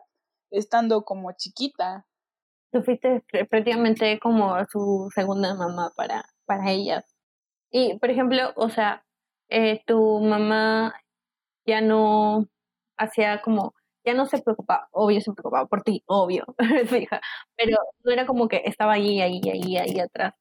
[0.52, 2.06] estando como chiquita.
[2.72, 7.04] Tú fuiste prácticamente como su segunda mamá para, para ella.
[7.72, 9.06] Y, por ejemplo, o sea,
[9.50, 10.94] eh, tu mamá
[11.66, 12.48] ya no
[12.98, 13.74] hacía como,
[14.06, 16.46] ya no se preocupaba, obvio se preocupaba por ti, obvio,
[17.58, 20.34] pero no era como que estaba ahí, ahí, ahí, ahí atrás.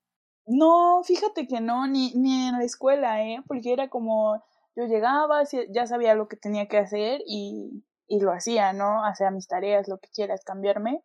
[0.47, 3.43] No, fíjate que no, ni, ni en la escuela, ¿eh?
[3.47, 4.43] Porque era como,
[4.77, 9.05] yo llegaba, ya sabía lo que tenía que hacer y, y lo hacía, ¿no?
[9.05, 11.03] Hacía mis tareas, lo que quieras, cambiarme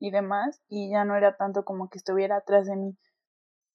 [0.00, 2.96] y demás, y ya no era tanto como que estuviera atrás de mí.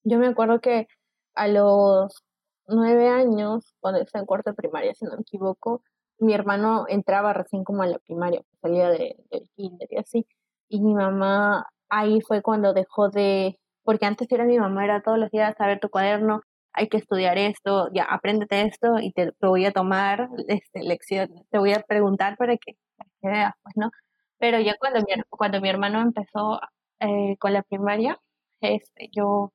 [0.03, 0.87] Yo me acuerdo que
[1.35, 2.23] a los
[2.67, 5.83] nueve años, cuando estaba en cuarto de primaria, si no me equivoco,
[6.19, 10.27] mi hermano entraba recién como a la primaria, salía de, del kinder y así,
[10.69, 15.19] y mi mamá ahí fue cuando dejó de, porque antes era mi mamá, era todos
[15.19, 16.41] los días a ver tu cuaderno,
[16.73, 21.57] hay que estudiar esto, ya apréndete esto y te, voy a tomar este, lección, te
[21.57, 22.75] voy a preguntar para que,
[23.21, 23.91] veas, pues, ¿no?
[24.39, 26.59] Pero ya cuando mi, cuando mi hermano empezó
[26.99, 28.19] eh, con la primaria,
[28.61, 29.51] este, yo,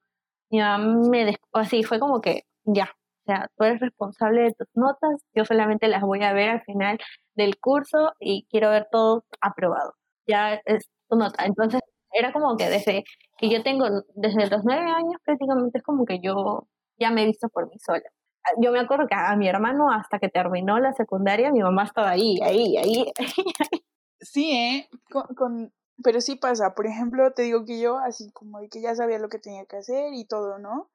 [0.50, 2.90] mi mamá me así, fue como que, ya,
[3.24, 6.62] o sea, tú eres responsable de tus notas, yo solamente las voy a ver al
[6.62, 6.98] final
[7.34, 9.94] del curso y quiero ver todo aprobado.
[10.26, 11.44] Ya es tu nota.
[11.44, 11.80] Entonces,
[12.12, 13.04] era como que desde
[13.38, 16.66] que yo tengo, desde los nueve años prácticamente es como que yo
[16.98, 18.02] ya me he visto por mí sola.
[18.58, 22.10] Yo me acuerdo que a mi hermano hasta que terminó la secundaria, mi mamá estaba
[22.10, 23.12] ahí, ahí, ahí.
[23.72, 23.89] ahí.
[24.20, 24.88] Sí, ¿eh?
[25.36, 26.74] Con, pero sí pasa.
[26.74, 29.76] Por ejemplo, te digo que yo, así como que ya sabía lo que tenía que
[29.78, 30.90] hacer y todo, ¿no?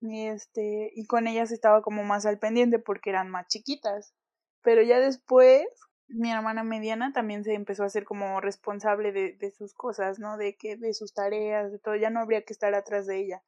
[0.00, 4.14] Y este, y con ellas estaba como más al pendiente porque eran más chiquitas.
[4.62, 5.64] Pero ya después,
[6.08, 10.36] mi hermana mediana también se empezó a hacer como responsable de, de sus cosas, ¿no?
[10.38, 13.42] De que, de sus tareas, de todo, ya no habría que estar atrás de ella.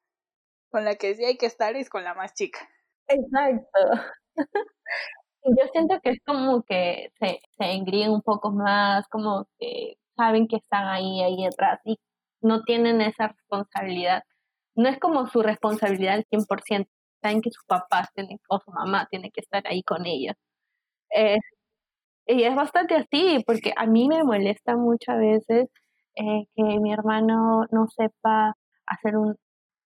[0.71, 2.59] Con la que sí hay que estar es con la más chica.
[3.07, 3.79] Exacto.
[5.43, 10.47] Yo siento que es como que se, se engríen un poco más, como que saben
[10.47, 11.97] que están ahí, ahí atrás y
[12.41, 14.23] no tienen esa responsabilidad.
[14.75, 16.89] No es como su responsabilidad al 100%,
[17.21, 20.35] saben que sus papás tienen, o su mamá tiene que estar ahí con ellos.
[21.15, 21.37] Eh,
[22.27, 25.69] y es bastante así, porque a mí me molesta muchas veces
[26.15, 28.55] eh, que mi hermano no sepa
[28.87, 29.35] hacer un,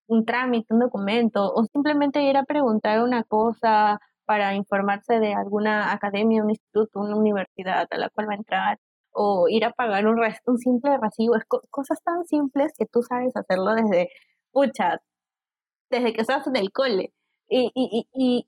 [0.08, 5.92] un trámite, un documento, o simplemente ir a preguntar una cosa para informarse de alguna
[5.94, 8.80] academia, un instituto, una universidad a la cual va a entrar,
[9.12, 13.36] o ir a pagar un, un simple recibo, es cosas tan simples que tú sabes
[13.36, 14.10] hacerlo desde,
[14.52, 15.00] pucha,
[15.90, 17.14] desde que estás en el cole.
[17.48, 18.48] Y, y, y,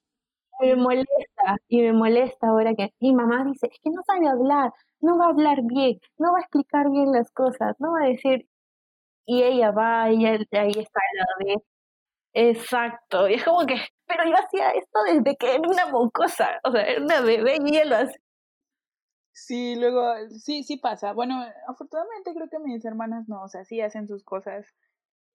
[0.62, 4.74] me molesta, y me molesta ahora que mi mamá dice, es que no sabe hablar,
[5.02, 8.08] no va a hablar bien, no va a explicar bien las cosas, no va a
[8.10, 8.48] decir,
[9.26, 11.64] y ella va, y ahí está la bebé.
[12.40, 16.72] Exacto, y es como que, pero yo hacía esto desde que era una mocosa, o
[16.72, 18.18] sea, era una bebé y ella lo hacía.
[19.32, 20.02] Sí, luego,
[20.40, 21.14] sí, sí pasa.
[21.14, 24.66] Bueno, afortunadamente creo que mis hermanas no, o sea, sí hacen sus cosas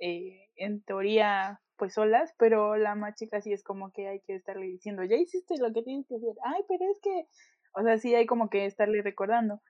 [0.01, 4.37] eh, en teoría pues solas, pero la más chica sí es como que hay que
[4.37, 6.35] estarle diciendo, ya hiciste lo que tienes que hacer.
[6.45, 7.27] Ay, pero es que,
[7.75, 9.61] o sea, sí hay como que estarle recordando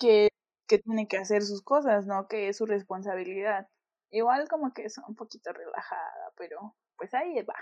[0.00, 0.28] que,
[0.66, 2.26] que tiene que hacer sus cosas, ¿no?
[2.28, 3.68] Que es su responsabilidad.
[4.10, 7.54] Igual como que es un poquito relajada, pero pues ahí va.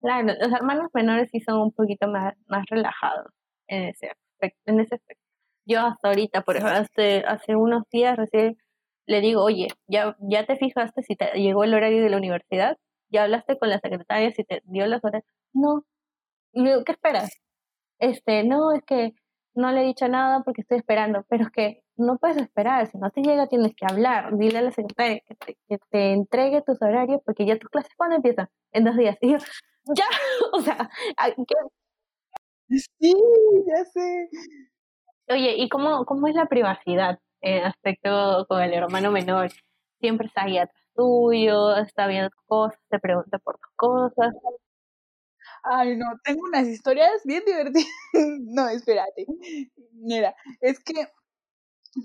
[0.00, 3.32] Claro, los hermanos menores sí son un poquito más, más relajados
[3.66, 5.24] en ese aspecto, en ese aspecto.
[5.66, 8.56] Yo hasta ahorita, por ejemplo, hace, hace unos días recién
[9.06, 12.76] le digo, oye, ¿ya, ¿ya te fijaste si te llegó el horario de la universidad?
[13.10, 15.24] ¿Ya hablaste con la secretaria si te dio las horas?
[15.52, 15.84] No.
[16.52, 17.30] Y digo, ¿qué esperas?
[17.98, 19.14] Este, no, es que
[19.54, 22.98] no le he dicho nada porque estoy esperando, pero es que no puedes esperar, si
[22.98, 26.62] no te llega tienes que hablar, dile a la secretaria que te, que te entregue
[26.62, 29.16] tus horarios porque ya tus clases cuando empiezan, en dos días.
[29.20, 29.38] Y yo,
[29.94, 30.06] ya,
[30.52, 30.90] o sea,
[31.36, 31.54] ¿qué?
[33.00, 33.14] Sí,
[33.66, 34.28] ya sé.
[35.30, 37.18] Oye, ¿y cómo, cómo es la privacidad?
[37.40, 39.50] en aspecto con el hermano menor.
[40.00, 44.34] Siempre está ahí atrás tuyo, está viendo cosas, te pregunta por tus cosas.
[45.62, 47.86] Ay, no, tengo unas historias bien divertidas.
[48.40, 49.26] no, espérate.
[49.92, 51.06] Mira, es que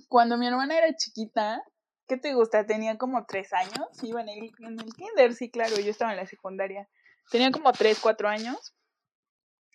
[0.10, 1.64] cuando mi hermana era chiquita,
[2.08, 2.66] ¿qué te gusta?
[2.66, 6.18] Tenía como tres años, iba en el, en el kinder, sí, claro, yo estaba en
[6.18, 6.90] la secundaria.
[7.32, 8.76] Tenía como tres, cuatro años.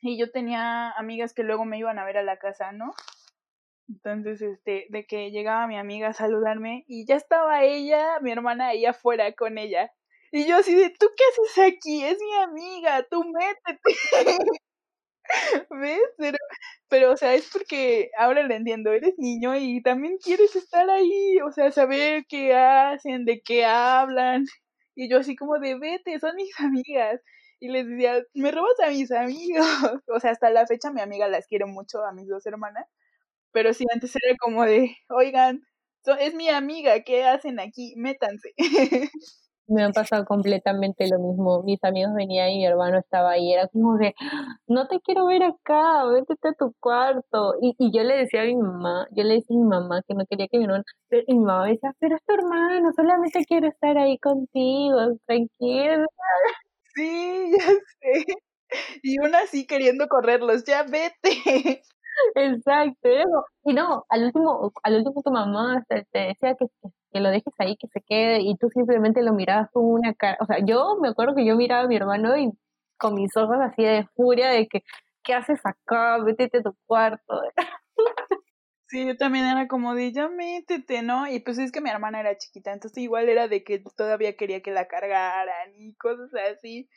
[0.00, 2.94] Y yo tenía amigas que luego me iban a ver a la casa, ¿no?
[3.88, 8.68] Entonces, este, de que llegaba mi amiga a saludarme y ya estaba ella, mi hermana
[8.68, 9.92] ahí afuera con ella.
[10.30, 12.04] Y yo así de, ¿tú qué haces aquí?
[12.04, 14.36] Es mi amiga, tú métete.
[15.70, 16.00] ¿Ves?
[16.18, 16.38] Pero,
[16.88, 21.38] pero, o sea, es porque ahora lo entiendo, eres niño y también quieres estar ahí,
[21.46, 24.46] o sea, saber qué hacen, de qué hablan.
[24.94, 27.20] Y yo así como de, vete, son mis amigas.
[27.60, 29.66] Y les decía, me robas a mis amigos.
[30.08, 32.86] O sea, hasta la fecha mi amiga las quiero mucho, a mis dos hermanas.
[33.52, 35.62] Pero sí, antes era como de, oigan,
[36.20, 37.94] es mi amiga, ¿qué hacen aquí?
[37.96, 38.54] Métanse.
[39.68, 41.62] Me han pasado completamente lo mismo.
[41.62, 43.52] Mis amigos venían y mi hermano estaba ahí.
[43.52, 44.14] Era como de,
[44.66, 47.54] no te quiero ver acá, vete a tu cuarto.
[47.60, 50.14] Y, y yo le decía a mi mamá, yo le decía a mi mamá que
[50.14, 53.68] no quería que mi hermano, y mi mamá decía, pero es tu hermano, solamente quiero
[53.68, 56.06] estar ahí contigo, tranquilo.
[56.94, 57.66] Sí, ya
[58.00, 58.24] sé.
[59.02, 61.82] Y una así queriendo correrlos, ya vete.
[62.34, 63.08] Exacto,
[63.64, 66.66] y no, al último, al último tu mamá te, decía que,
[67.12, 70.36] que, lo dejes ahí, que se quede, y tú simplemente lo mirabas con una cara,
[70.40, 72.52] o sea, yo me acuerdo que yo miraba a mi hermano y
[72.98, 74.82] con mis ojos así de furia de que,
[75.24, 76.18] ¿qué haces acá?
[76.18, 77.40] Métete a tu cuarto.
[78.86, 81.26] Sí, yo también era como de, ya métete, ¿no?
[81.28, 84.62] Y pues es que mi hermana era chiquita, entonces igual era de que todavía quería
[84.62, 86.88] que la cargaran y cosas así.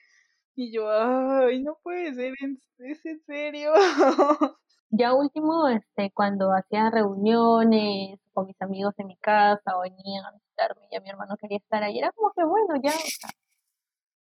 [0.56, 2.34] Y yo, ay, no puede ser,
[2.80, 3.74] ¿es en serio?
[4.91, 10.32] ya último, este, cuando hacía reuniones con mis amigos en mi casa o venían a
[10.32, 12.91] visitarme, ya mi hermano quería estar ahí, era como que bueno, ya,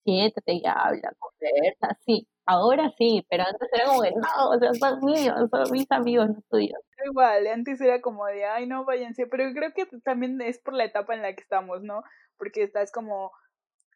[0.05, 2.27] siéntate y habla, conversa, sí.
[2.47, 6.29] Ahora sí, pero antes era como que no, o sea, son míos, son mis amigos,
[6.31, 6.81] no tuyos.
[7.07, 10.85] Igual, antes era como de, ay, no, váyanse, pero creo que también es por la
[10.85, 12.03] etapa en la que estamos, ¿no?
[12.39, 13.31] Porque estás como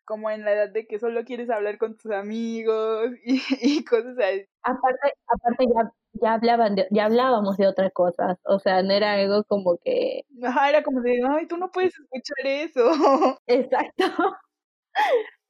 [0.04, 4.16] como en la edad de que solo quieres hablar con tus amigos y, y cosas
[4.18, 4.46] así.
[4.62, 9.12] Aparte, aparte ya, ya hablaban de, ya hablábamos de otras cosas, o sea, no era
[9.14, 12.90] algo como que Ajá, era como de, ay, tú no puedes escuchar eso.
[13.46, 14.04] Exacto.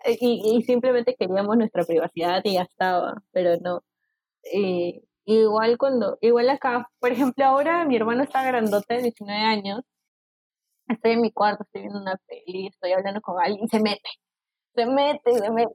[0.06, 3.82] y, y simplemente queríamos nuestra privacidad y ya estaba, pero no.
[4.52, 9.82] Eh, igual cuando, igual acá, por ejemplo, ahora mi hermano está grandote, 19 años,
[10.88, 14.08] estoy en mi cuarto, estoy viendo una peli, estoy hablando con alguien, se mete,
[14.74, 15.72] se mete, se mete.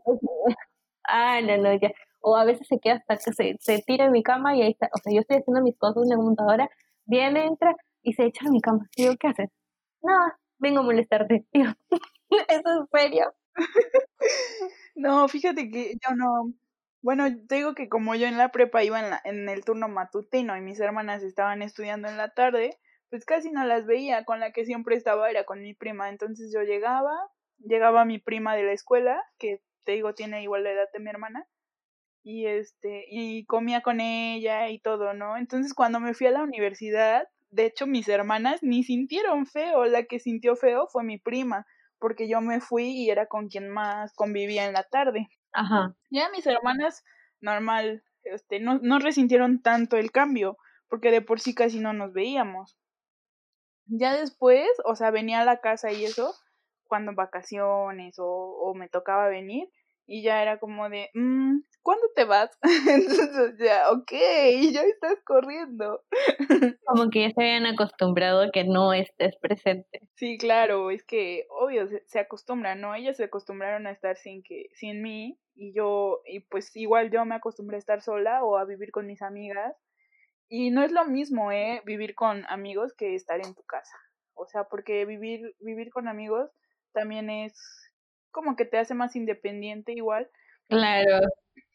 [1.07, 1.91] Ah, no, no, ya.
[2.21, 4.71] O a veces se queda hasta que se, se tira en mi cama y ahí
[4.71, 4.89] está.
[4.93, 6.69] O sea, yo estoy haciendo mis cosas en la computadora,
[7.05, 8.89] viene, entra y se echa en mi cama.
[8.95, 9.49] Y ¿qué haces?
[10.01, 11.65] Nada, vengo a molestarte, tío.
[12.49, 13.33] ¿Eso es serio?
[14.95, 16.53] no, fíjate que yo no.
[17.01, 19.88] Bueno, te digo que como yo en la prepa iba en, la, en el turno
[19.88, 22.77] matutino y mis hermanas estaban estudiando en la tarde,
[23.09, 24.25] pues casi no las veía.
[24.25, 26.09] Con la que siempre estaba era con mi prima.
[26.09, 27.13] Entonces yo llegaba,
[27.60, 31.10] llegaba mi prima de la escuela, que te digo tiene igual la edad de mi
[31.10, 31.48] hermana,
[32.24, 35.38] y este, y comía con ella y todo, ¿no?
[35.38, 40.04] Entonces cuando me fui a la universidad, de hecho mis hermanas ni sintieron feo, la
[40.04, 41.65] que sintió feo fue mi prima,
[42.00, 45.28] porque yo me fui y era con quien más convivía en la tarde.
[45.52, 45.95] Ajá.
[46.10, 47.04] Ya mis hermanas,
[47.41, 52.13] normal, este, no, no resintieron tanto el cambio, porque de por sí casi no nos
[52.13, 52.78] veíamos.
[53.88, 56.34] Ya después, o sea, venía a la casa y eso,
[56.89, 59.69] cuando vacaciones o, o me tocaba venir
[60.12, 62.49] y ya era como de, mmm, ¿cuándo te vas?
[62.89, 64.12] Entonces ya, ok,
[64.73, 66.02] ya estás corriendo.
[66.86, 69.99] Como que ya se habían acostumbrado a que no estés presente.
[70.15, 72.95] Sí, claro, es que obvio se, se acostumbran, ¿no?
[72.95, 77.23] Ellas se acostumbraron a estar sin que, sin mí, y yo, y pues igual yo
[77.25, 79.75] me acostumbré a estar sola o a vivir con mis amigas.
[80.49, 81.84] Y no es lo mismo, ¿eh?
[81.86, 83.95] Vivir con amigos que estar en tu casa.
[84.34, 86.49] O sea, porque vivir, vivir con amigos
[86.93, 87.54] también es
[88.32, 90.30] como que te hace más independiente igual.
[90.67, 91.28] Claro.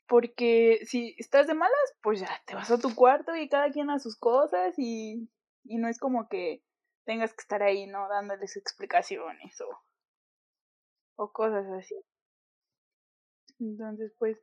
[0.06, 3.90] Porque si estás de malas, pues ya te vas a tu cuarto y cada quien
[3.90, 5.28] a sus cosas y,
[5.64, 6.62] y no es como que
[7.04, 8.08] tengas que estar ahí, ¿no?
[8.08, 9.68] Dándoles explicaciones o,
[11.16, 11.94] o cosas así.
[13.60, 14.38] Entonces, pues,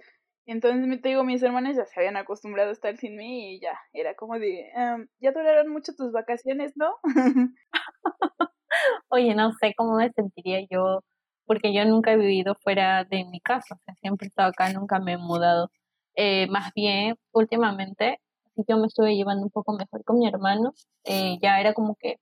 [0.45, 3.59] entonces me te digo, mis hermanas ya se habían acostumbrado a estar sin mí y
[3.61, 6.95] ya, era como de, um, ya duraron mucho tus vacaciones, ¿no?
[9.09, 11.01] Oye, no sé cómo me sentiría yo,
[11.45, 14.71] porque yo nunca he vivido fuera de mi casa, o sea, siempre he estado acá,
[14.73, 15.71] nunca me he mudado.
[16.15, 18.19] Eh, más bien, últimamente,
[18.55, 20.73] sí yo me estuve llevando un poco mejor con mi hermano,
[21.05, 22.17] eh, ya era como que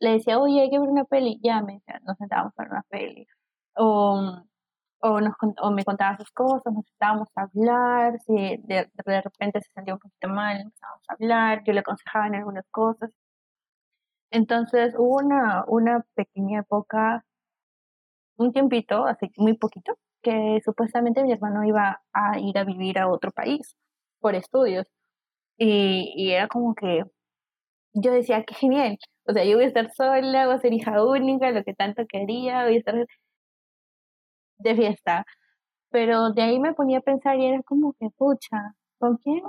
[0.00, 2.82] le decía, oye, hay que ver una peli, ya me decía, nos sentábamos para una
[2.90, 3.26] peli.
[3.76, 4.42] O,
[5.00, 9.70] o, nos, o me contaba sus cosas, nos sentábamos a hablar, si de, repente se
[9.74, 13.10] sentía un poquito mal, empezábamos a hablar, yo le aconsejaba en algunas cosas.
[14.34, 15.18] Entonces hubo
[15.68, 17.24] una, pequeña época,
[18.36, 23.08] un tiempito, así muy poquito, que supuestamente mi hermano iba a ir a vivir a
[23.08, 23.76] otro país
[24.20, 24.86] por estudios.
[25.58, 27.04] Y, y era como que
[27.94, 28.98] yo decía, qué genial.
[29.26, 32.04] O sea, yo voy a estar sola, voy a ser hija única, lo que tanto
[32.08, 33.06] quería, voy a estar
[34.58, 35.24] de fiesta.
[35.90, 39.42] Pero de ahí me ponía a pensar y era como que, pucha, ¿con quién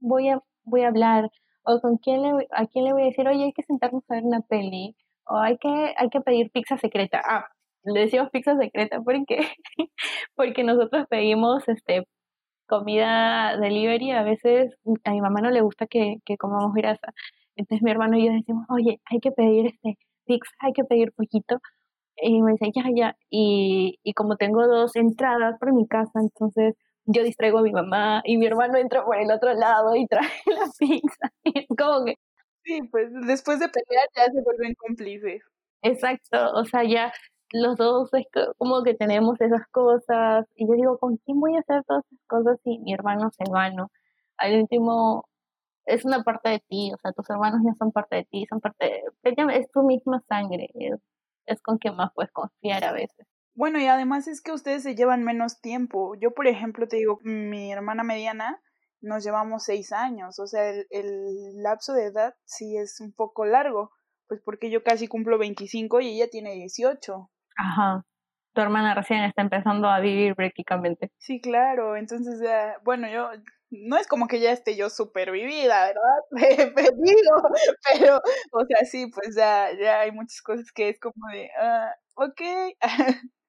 [0.00, 1.30] voy a, voy a hablar?
[1.64, 4.14] O con quién le, a quién le voy a decir, oye, hay que sentarnos a
[4.14, 4.96] ver una peli,
[5.26, 7.20] o hay que, hay que pedir pizza secreta.
[7.24, 7.46] Ah,
[7.84, 9.38] le decimos pizza secreta porque,
[10.36, 12.06] porque nosotros pedimos este
[12.68, 17.12] comida delivery, a veces a mi mamá no le gusta que, que comamos grasa.
[17.56, 21.12] Entonces mi hermano y yo decimos, oye, hay que pedir este pizza, hay que pedir
[21.12, 21.58] poquito.
[22.16, 23.16] Y me dice, ya, ya.
[23.30, 26.74] Y, y como tengo dos entradas por mi casa, entonces
[27.12, 30.28] yo distraigo a mi mamá y mi hermano entra por el otro lado y trae
[30.46, 31.32] la pizza.
[31.44, 32.14] Es como que...
[32.64, 35.42] Sí, pues después de pelear ya se vuelven cómplices.
[35.82, 37.12] Exacto, o sea, ya
[37.52, 38.26] los dos es
[38.58, 42.26] como que tenemos esas cosas y yo digo, ¿con quién voy a hacer todas esas
[42.26, 43.90] cosas si mi hermano es hermano?
[44.36, 45.26] Al último,
[45.86, 48.60] es una parte de ti, o sea, tus hermanos ya son parte de ti, son
[48.60, 48.86] parte
[49.24, 49.56] de...
[49.58, 51.00] Es tu misma sangre, es,
[51.46, 53.26] es con quien más puedes confiar a veces.
[53.60, 56.14] Bueno, y además es que ustedes se llevan menos tiempo.
[56.18, 58.58] Yo, por ejemplo, te digo, mi hermana mediana
[59.02, 63.44] nos llevamos seis años, o sea, el, el lapso de edad sí es un poco
[63.44, 63.90] largo,
[64.28, 67.30] pues porque yo casi cumplo 25 y ella tiene 18.
[67.58, 68.06] Ajá.
[68.54, 71.12] Tu hermana recién está empezando a vivir prácticamente.
[71.18, 71.96] Sí, claro.
[71.96, 73.28] Entonces, ya, bueno, yo
[73.68, 76.30] no es como que ya esté yo súper vivida, ¿verdad?
[76.96, 77.42] Digo,
[77.92, 81.94] pero, o sea, sí, pues ya, ya hay muchas cosas que es como de, ah,
[82.14, 82.40] ok.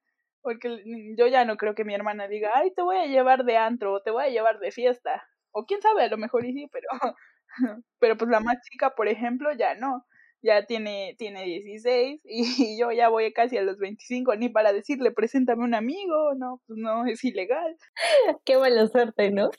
[0.42, 0.84] Porque
[1.18, 3.94] yo ya no creo que mi hermana diga, ay, te voy a llevar de antro
[3.94, 5.24] o te voy a llevar de fiesta.
[5.52, 6.88] O quién sabe, a lo mejor y sí, pero,
[8.00, 10.06] pero pues la más chica, por ejemplo, ya no.
[10.44, 15.12] Ya tiene, tiene 16 y yo ya voy casi a los 25, ni para decirle,
[15.12, 17.78] preséntame un amigo, no, pues no, es ilegal.
[18.46, 19.50] Qué mala suerte, ¿no?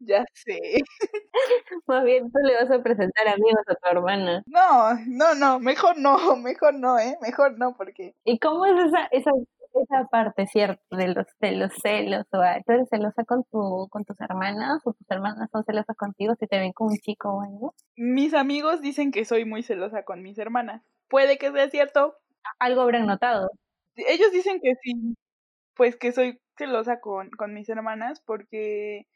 [0.00, 0.58] Ya sé.
[1.86, 4.42] Más bien tú le vas a presentar amigos a tu hermana.
[4.46, 7.16] No, no, no, mejor no, mejor no, ¿eh?
[7.22, 8.14] Mejor no, porque...
[8.24, 9.30] ¿Y cómo es esa, esa,
[9.74, 12.26] esa parte, cierto, de los, de los celos?
[12.32, 16.34] O, ¿Tú eres celosa con, tu, con tus hermanas o tus hermanas son celosas contigo
[16.38, 17.74] si te ven como un chico o algo?
[17.96, 20.82] Mis amigos dicen que soy muy celosa con mis hermanas.
[21.08, 22.16] Puede que sea cierto.
[22.58, 23.50] Algo habrán notado.
[23.96, 25.16] Ellos dicen que sí,
[25.74, 29.06] pues que soy celosa con, con mis hermanas porque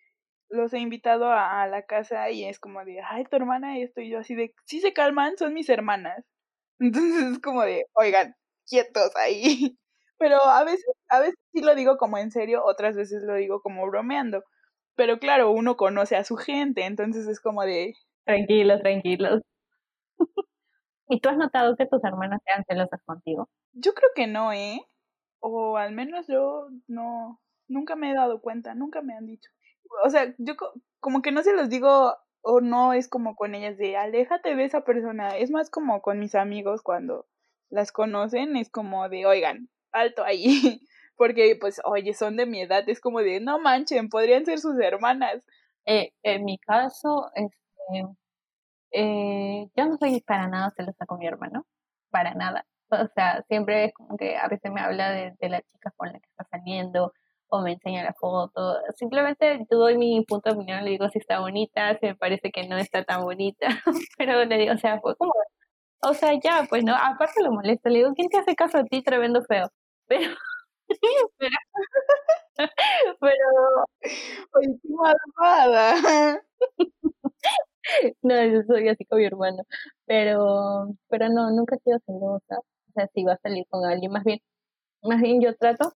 [0.52, 4.10] los he invitado a, la casa y es como de, ay, tu hermana esto, y
[4.10, 6.24] yo así de, si se calman, son mis hermanas.
[6.78, 8.34] Entonces es como de, oigan,
[8.68, 9.78] quietos ahí.
[10.22, 13.60] Pero a veces, a veces sí lo digo como en serio, otras veces lo digo
[13.60, 14.44] como bromeando.
[14.94, 17.94] Pero claro, uno conoce a su gente, entonces es como de...
[18.24, 19.42] Tranquilos, tranquilos.
[21.08, 23.48] ¿Y tú has notado que tus hermanas sean celosas contigo?
[23.72, 24.86] Yo creo que no, ¿eh?
[25.40, 29.50] O al menos yo no, nunca me he dado cuenta, nunca me han dicho
[30.04, 30.54] o sea, yo
[31.00, 34.64] como que no se los digo o no es como con ellas de aléjate de
[34.64, 37.26] esa persona, es más como con mis amigos cuando
[37.70, 40.40] las conocen, es como de, oigan, alto ahí,
[41.16, 44.78] porque pues, oye, son de mi edad, es como de, no manchen, podrían ser sus
[44.80, 45.44] hermanas.
[45.86, 48.06] Eh, en mi caso, este,
[48.92, 51.66] eh, yo no soy para nada celosa con mi hermano,
[52.10, 52.66] para nada.
[52.90, 56.08] O sea, siempre es como que a veces me habla de, de la chica con
[56.12, 57.12] la que está saliendo,
[57.52, 58.78] o me enseña la foto.
[58.96, 62.66] Simplemente doy mi punto de opinión, le digo si está bonita, si me parece que
[62.66, 63.66] no está tan bonita,
[64.18, 65.32] pero le digo, o sea, fue como,
[66.02, 68.84] o sea, ya, pues no, aparte lo molesto, le digo, ¿quién te hace caso a
[68.84, 69.68] ti tremendo feo?
[70.06, 70.34] Pero,
[71.38, 71.56] pero,
[73.20, 73.84] pero,
[74.54, 76.42] oye, qué malvada.
[78.22, 79.62] no, yo soy así con mi hermano,
[80.06, 84.12] pero, pero no, nunca he sido celosa, o sea, si va a salir con alguien,
[84.12, 84.40] más bien,
[85.02, 85.92] más bien yo trato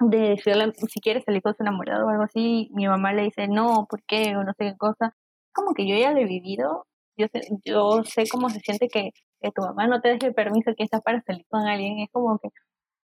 [0.00, 3.48] de decirle si quiere salir con su enamorado o algo así, mi mamá le dice
[3.48, 4.36] no, ¿por qué?
[4.36, 5.14] o no sé qué cosa.
[5.52, 9.10] Como que yo ya lo he vivido, yo sé, yo sé cómo se siente que,
[9.40, 12.38] que tu mamá no te deje permiso que estás para salir con alguien, es como
[12.38, 12.48] que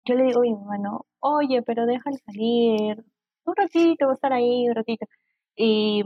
[0.05, 3.05] yo le digo a mi mamá, no, oye, pero déjale salir,
[3.45, 5.07] un ratito, voy a estar ahí un ratito.
[5.57, 6.05] Y,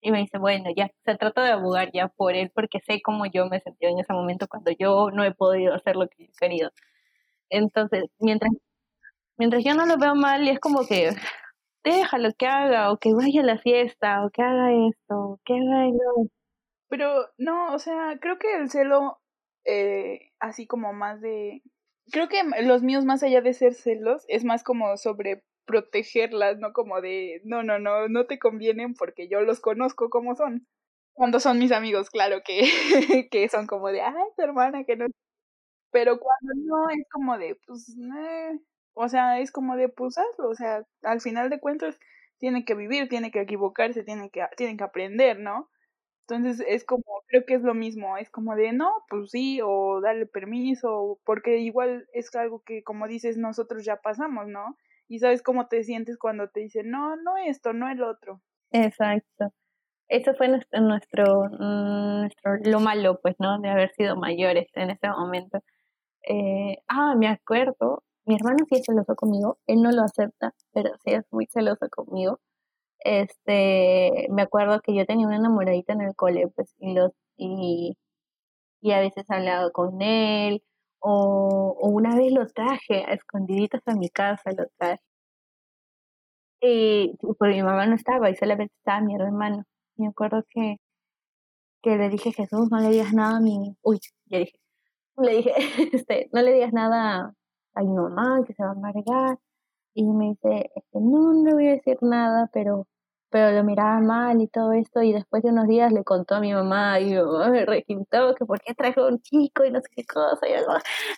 [0.00, 3.26] y me dice, bueno, ya, se trata de abogar ya por él, porque sé cómo
[3.26, 6.32] yo me sentí en ese momento cuando yo no he podido hacer lo que he
[6.38, 6.70] querido.
[7.50, 8.52] Entonces, mientras
[9.38, 11.10] Mientras yo no lo veo mal y es como que
[11.84, 15.54] déjalo que haga o que vaya a la fiesta o que haga esto o que
[15.54, 16.30] haga eso.
[16.88, 19.20] Pero no, o sea, creo que el celo,
[19.64, 21.62] eh, así como más de...
[22.12, 26.72] Creo que los míos, más allá de ser celos, es más como sobre protegerlas, no
[26.72, 30.66] como de, no, no, no, no te convienen porque yo los conozco como son.
[31.14, 32.62] Cuando son mis amigos, claro que,
[33.30, 35.06] que son como de, ay, hermana, que no.
[35.92, 38.60] Pero cuando no, es como de, pues, eh,
[38.94, 41.98] o sea, es como de pues o sea, al final de cuentas
[42.38, 45.70] tiene que vivir, tiene que equivocarse, tiene que, tienen que aprender, ¿no?
[46.28, 50.00] Entonces es como, creo que es lo mismo, es como de no, pues sí, o
[50.02, 54.76] darle permiso, porque igual es algo que como dices nosotros ya pasamos, ¿no?
[55.08, 58.42] Y sabes cómo te sientes cuando te dicen, no, no esto, no el otro.
[58.72, 59.54] Exacto.
[60.08, 63.58] Eso fue nuestro, nuestro, nuestro lo malo, pues, ¿no?
[63.60, 65.62] De haber sido mayores en ese momento.
[66.28, 70.90] Eh, ah, me acuerdo mi hermano sí es celoso conmigo, él no lo acepta, pero
[71.02, 72.40] sí es muy celoso conmigo.
[73.00, 77.96] Este, me acuerdo que yo tenía una enamoradita en el cole, pues, y los, y,
[78.80, 80.62] y a veces hablaba con él,
[81.00, 85.02] o, o una vez lo traje a escondiditas a mi casa, lo traje.
[86.60, 89.64] Y, pues mi mamá no estaba, y solamente estaba mi hermano.
[89.96, 90.76] Me acuerdo que,
[91.82, 94.58] que le dije, Jesús, no le digas nada a mi, uy, ya dije,
[95.18, 95.52] le dije,
[95.92, 97.34] este, no le digas nada
[97.74, 99.38] a mi mamá que se va a amargar.
[99.98, 102.86] Y me dice, este, no, no le voy a decir nada, pero,
[103.30, 105.02] pero lo miraba mal y todo esto.
[105.02, 108.32] Y después de unos días le contó a mi mamá y mi mamá me requintó
[108.36, 110.46] que por qué trajo un chico y no sé qué cosa.
[110.48, 110.58] Y yo,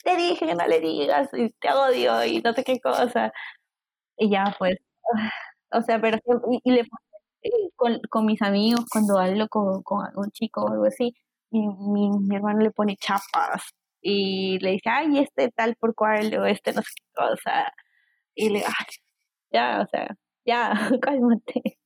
[0.06, 3.32] le dije que no le digas y te odio y no sé qué cosa.
[4.16, 4.78] Y ya pues,
[5.72, 6.18] o sea, pero
[6.64, 6.84] y, le
[7.76, 11.14] con, con mis amigos cuando hablo con, con algún chico o algo así,
[11.50, 16.34] mi, mi, mi hermano le pone chapas y le dice, ay, este tal por cual,
[16.38, 17.72] o este no sé qué cosa.
[18.34, 18.86] Y le ay,
[19.52, 20.72] ya, o sea, ya,
[21.02, 21.78] cálmate.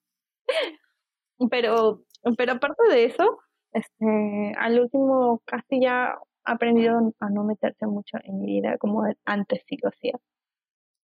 [1.51, 2.03] Pero,
[2.37, 3.39] pero aparte de eso,
[3.73, 6.15] este, al último casi ya
[6.47, 10.19] ha aprendido a no meterse mucho en mi vida como antes sí lo hacía.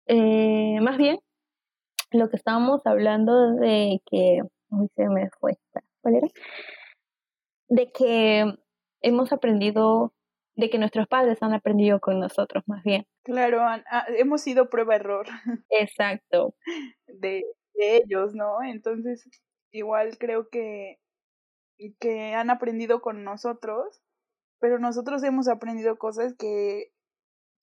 [0.07, 1.19] eh, más bien,
[2.13, 5.59] lo que estábamos hablando de que, hoy se me fue,
[6.03, 6.29] ¿cuál era?
[7.69, 8.45] De que
[9.01, 10.13] hemos aprendido,
[10.57, 13.07] de que nuestros padres han aprendido con nosotros, más bien.
[13.25, 15.27] Claro, ah, hemos sido prueba-error.
[15.71, 16.55] Exacto.
[17.07, 17.45] De,
[17.75, 18.63] de ellos, ¿no?
[18.63, 19.29] Entonces,
[19.73, 20.99] igual creo que,
[21.99, 24.03] que han aprendido con nosotros,
[24.59, 26.93] pero nosotros hemos aprendido cosas que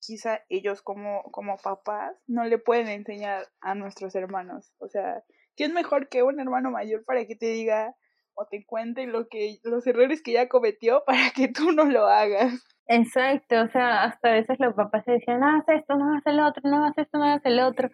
[0.00, 4.72] quizá ellos como, como papás no le pueden enseñar a nuestros hermanos.
[4.78, 5.22] O sea,
[5.56, 7.96] ¿quién mejor que un hermano mayor para que te diga
[8.34, 12.06] o te cuente lo que, los errores que ya cometió para que tú no lo
[12.06, 12.64] hagas?
[12.90, 16.22] Exacto, o sea, hasta a veces los papás se decían, no hagas esto, no hagas
[16.26, 17.90] el otro, no hagas esto, no hagas el otro.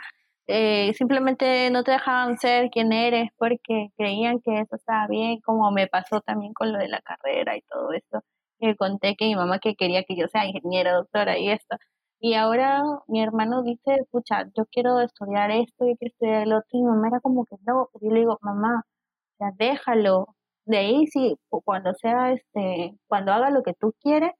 [0.46, 5.70] Eh, simplemente no te dejaban ser quien eres porque creían que eso estaba bien, como
[5.72, 8.20] me pasó también con lo de la carrera y todo esto.
[8.60, 11.76] Que conté que mi mamá que quería que yo sea ingeniera, doctora y esto.
[12.20, 16.68] Y ahora mi hermano dice, escucha, yo quiero estudiar esto, yo quiero estudiar el otro.
[16.72, 17.88] Y mi mamá era como que no.
[18.00, 18.84] Y yo le digo, mamá,
[19.40, 20.28] ya déjalo.
[20.66, 24.32] De ahí sí, cuando sea este, cuando haga lo que tú quieres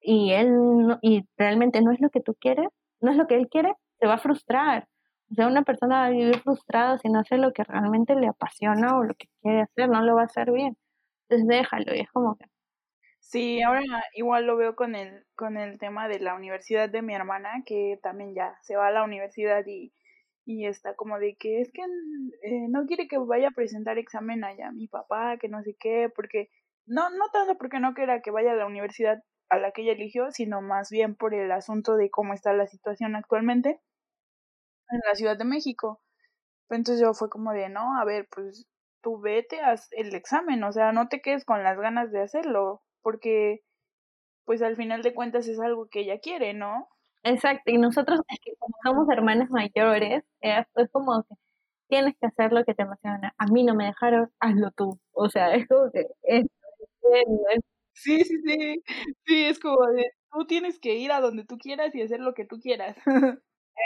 [0.00, 2.68] y él y realmente no es lo que tú quieres,
[3.00, 4.88] no es lo que él quiere, se va a frustrar.
[5.30, 8.26] O sea, una persona va a vivir frustrada si no hace lo que realmente le
[8.26, 10.76] apasiona o lo que quiere hacer, no lo va a hacer bien.
[11.28, 12.46] Entonces déjalo y es como que...
[13.20, 13.82] Sí, ahora
[14.14, 18.00] igual lo veo con el, con el tema de la universidad de mi hermana, que
[18.02, 19.92] también ya se va a la universidad y,
[20.44, 24.42] y está como de que es que eh, no quiere que vaya a presentar examen
[24.42, 26.48] allá mi papá, que no sé qué, porque
[26.86, 29.92] no, no tanto porque no quiera que vaya a la universidad a la que ella
[29.92, 33.80] eligió, sino más bien por el asunto de cómo está la situación actualmente
[34.90, 36.00] en la Ciudad de México.
[36.70, 38.66] Entonces yo fue como de, no, a ver, pues
[39.02, 42.82] tú vete, haz el examen, o sea, no te quedes con las ganas de hacerlo,
[43.02, 43.60] porque
[44.44, 46.88] pues al final de cuentas es algo que ella quiere, ¿no?
[47.22, 51.34] Exacto, y nosotros es que como somos hermanas mayores, es como que
[51.88, 53.34] tienes que hacer lo que te emociona.
[53.36, 54.98] A mí no me dejaron, hazlo tú.
[55.12, 56.06] O sea, es como que...
[56.22, 56.46] Es,
[58.02, 58.82] sí, sí, sí,
[59.26, 62.34] sí, es como de, tú tienes que ir a donde tú quieras y hacer lo
[62.34, 62.96] que tú quieras.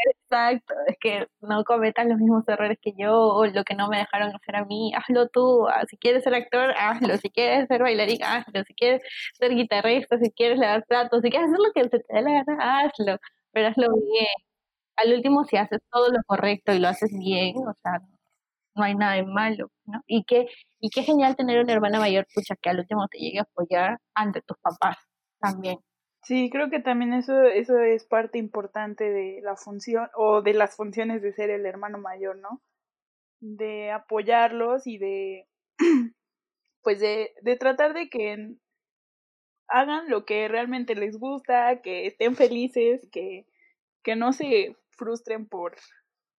[0.07, 3.99] Exacto, es que no cometan los mismos errores que yo o lo que no me
[3.99, 7.83] dejaron hacer a mí, hazlo tú, ah, si quieres ser actor, hazlo, si quieres ser
[7.83, 9.03] bailarín, hazlo, si quieres
[9.39, 12.81] ser guitarrista, si quieres lavar platos, si quieres hacer lo que te dé la gana,
[12.81, 13.19] hazlo,
[13.53, 14.27] pero hazlo bien.
[14.97, 18.01] Al último, si haces todo lo correcto y lo haces bien, o sea,
[18.75, 20.03] no hay nada de malo, ¿no?
[20.07, 20.47] Y qué,
[20.81, 23.99] y qué genial tener una hermana mayor, pucha, que al último te llegue a apoyar
[24.15, 24.97] ante tus papás
[25.41, 25.79] también.
[26.23, 30.75] Sí, creo que también eso, eso es parte importante de la función o de las
[30.75, 32.63] funciones de ser el hermano mayor, ¿no?
[33.41, 35.47] De apoyarlos y de,
[36.83, 38.57] pues de, de tratar de que
[39.69, 43.47] hagan lo que realmente les gusta, que estén felices, que,
[44.03, 45.77] que no se frustren por,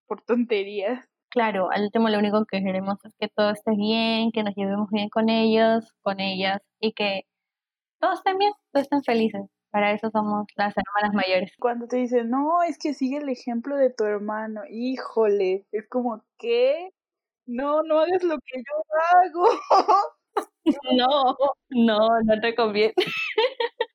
[0.06, 1.06] por tonterías.
[1.36, 4.88] Claro, al último lo único que queremos es que todo esté bien, que nos llevemos
[4.90, 7.24] bien con ellos, con ellas y que
[8.00, 9.42] todos estén bien, todos estén felices.
[9.70, 11.52] Para eso somos las hermanas mayores.
[11.60, 16.24] Cuando te dicen, no, es que sigue el ejemplo de tu hermano, híjole, es como,
[16.38, 16.90] ¿qué?
[17.46, 18.82] No, no hagas lo que yo
[19.24, 19.46] hago.
[20.98, 21.36] no,
[21.70, 22.94] no, no te conviene.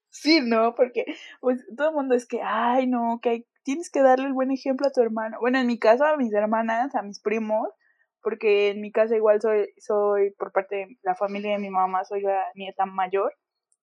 [0.09, 1.05] sí, no, porque
[1.41, 4.87] pues todo el mundo es que, ay, no, que tienes que darle el buen ejemplo
[4.87, 5.37] a tu hermano.
[5.39, 7.69] Bueno, en mi caso, a mis hermanas, a mis primos,
[8.21, 12.05] porque en mi casa igual soy, soy por parte de la familia de mi mamá,
[12.05, 13.33] soy la nieta mayor.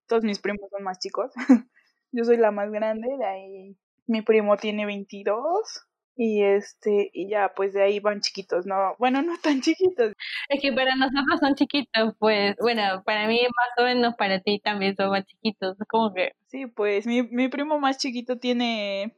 [0.08, 1.32] Todos mis primos son más chicos.
[2.12, 3.76] Yo soy la más grande, de ahí
[4.06, 9.22] mi primo tiene 22 y este y ya pues de ahí van chiquitos, no, bueno,
[9.22, 10.14] no tan chiquitos.
[10.48, 14.60] Es que para nosotros son chiquitos, pues bueno, para mí más o menos para ti
[14.60, 19.14] también son más chiquitos, como que Sí, pues mi, mi primo más chiquito tiene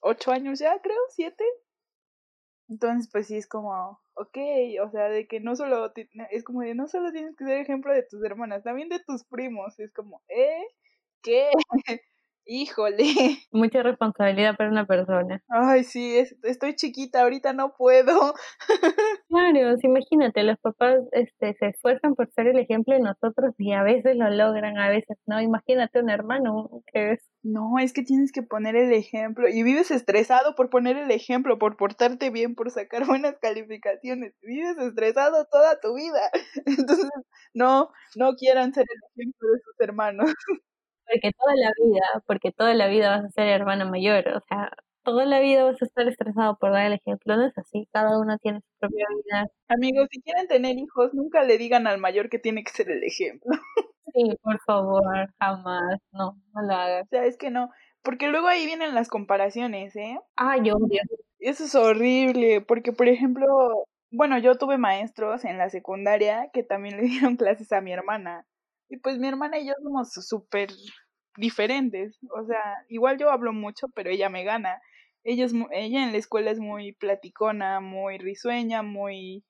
[0.00, 1.44] ocho años ya, creo, siete.
[2.68, 4.36] Entonces, pues sí, es como, ok,
[4.84, 5.92] o sea, de que no solo,
[6.30, 9.24] es como de no solo tienes que ser ejemplo de tus hermanas, también de tus
[9.24, 10.64] primos, es como, ¿eh?
[11.22, 11.50] ¿Qué?
[12.48, 13.02] Híjole.
[13.50, 15.42] Mucha responsabilidad para una persona.
[15.48, 18.34] Ay, sí, estoy chiquita, ahorita no puedo.
[19.28, 23.82] claro, imagínate, los papás este, se esfuerzan por ser el ejemplo de nosotros y a
[23.82, 25.40] veces lo logran, a veces no.
[25.40, 27.20] Imagínate un hermano que es.
[27.42, 31.58] No, es que tienes que poner el ejemplo y vives estresado por poner el ejemplo,
[31.58, 34.34] por portarte bien, por sacar buenas calificaciones.
[34.42, 36.20] Vives estresado toda tu vida.
[36.66, 37.10] Entonces,
[37.54, 40.32] no, no quieran ser el ejemplo de sus hermanos.
[41.08, 44.70] Porque toda la vida, porque toda la vida vas a ser hermano mayor, o sea,
[45.04, 48.18] toda la vida vas a estar estresado por dar el ejemplo, no es así, cada
[48.18, 49.46] uno tiene su propia vida.
[49.68, 53.04] Amigos, si quieren tener hijos, nunca le digan al mayor que tiene que ser el
[53.04, 53.52] ejemplo.
[54.14, 57.04] Sí, por favor, jamás, no, no lo hagas.
[57.04, 57.70] O sea, es que no,
[58.02, 60.18] porque luego ahí vienen las comparaciones, ¿eh?
[60.36, 61.00] Ah, yo odio.
[61.38, 63.46] Eso es horrible, porque por ejemplo,
[64.10, 68.46] bueno, yo tuve maestros en la secundaria que también le dieron clases a mi hermana.
[68.88, 70.70] Y pues mi hermana y yo somos súper
[71.36, 72.18] diferentes.
[72.36, 74.80] O sea, igual yo hablo mucho, pero ella me gana.
[75.24, 79.44] Ella, es, ella en la escuela es muy platicona, muy risueña, muy...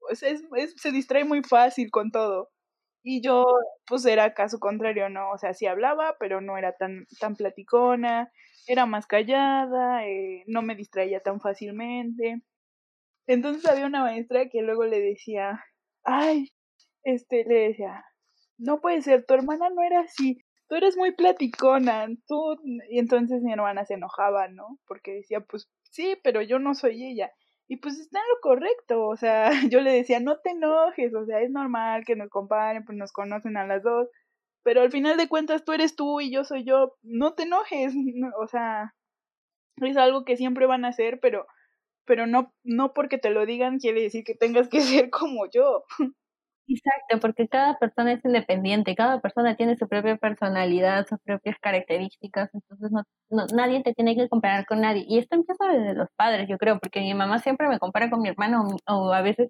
[0.00, 0.44] Pues es,
[0.76, 2.50] se distrae muy fácil con todo.
[3.04, 3.44] Y yo,
[3.86, 5.30] pues era caso contrario, ¿no?
[5.32, 8.30] O sea, sí hablaba, pero no era tan, tan platicona,
[8.66, 12.42] era más callada, eh, no me distraía tan fácilmente.
[13.26, 15.64] Entonces había una maestra que luego le decía,
[16.04, 16.48] ay,
[17.04, 18.04] este, le decía,
[18.62, 20.38] no puede ser, tu hermana no era así,
[20.68, 22.56] tú eres muy platicona, tú,
[22.88, 24.78] y entonces mi hermana se enojaba, ¿no?
[24.86, 27.30] Porque decía, pues sí, pero yo no soy ella.
[27.68, 31.24] Y pues está en lo correcto, o sea, yo le decía, no te enojes, o
[31.26, 34.08] sea, es normal que nos comparen, pues nos conocen a las dos,
[34.62, 37.94] pero al final de cuentas tú eres tú y yo soy yo, no te enojes,
[38.40, 38.94] o sea,
[39.76, 41.46] es algo que siempre van a hacer, pero,
[42.06, 45.84] pero no, no porque te lo digan quiere decir que tengas que ser como yo.
[46.68, 52.50] Exacto, porque cada persona es independiente, cada persona tiene su propia personalidad, sus propias características,
[52.54, 55.04] entonces no, no, nadie te tiene que comparar con nadie.
[55.08, 58.20] Y esto empieza desde los padres, yo creo, porque mi mamá siempre me compara con
[58.22, 59.48] mi hermano o, a veces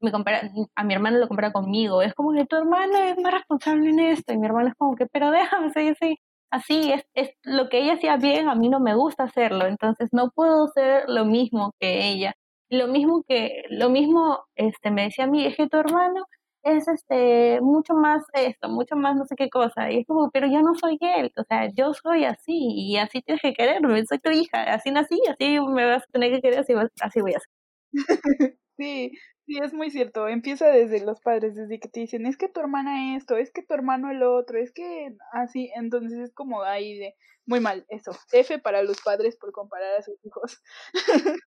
[0.00, 2.02] me compara, a mi hermano lo compara conmigo.
[2.02, 4.96] Es como que tu hermano es más responsable en esto y mi hermano es como
[4.96, 6.16] que, pero déjame ser así.
[6.50, 10.08] Así es, es lo que ella hacía bien, a mí no me gusta hacerlo, entonces
[10.12, 12.34] no puedo ser lo mismo que ella.
[12.70, 16.24] Lo mismo que, lo mismo este, me decía a mí, es que tu hermano
[16.64, 19.90] es este mucho más esto, mucho más no sé qué cosa.
[19.92, 23.22] Y es como, pero yo no soy él, o sea, yo soy así y así
[23.22, 26.60] tienes que quererme, soy tu hija, así nací, así me vas a tener que querer,
[26.60, 27.50] así, así voy a ser.
[28.78, 29.12] sí,
[29.46, 30.28] sí, es muy cierto.
[30.28, 33.62] Empieza desde los padres, desde que te dicen, es que tu hermana esto, es que
[33.62, 37.14] tu hermano el otro, es que así, entonces es como ahí de,
[37.46, 38.12] muy mal, eso.
[38.32, 40.62] F para los padres por comparar a sus hijos.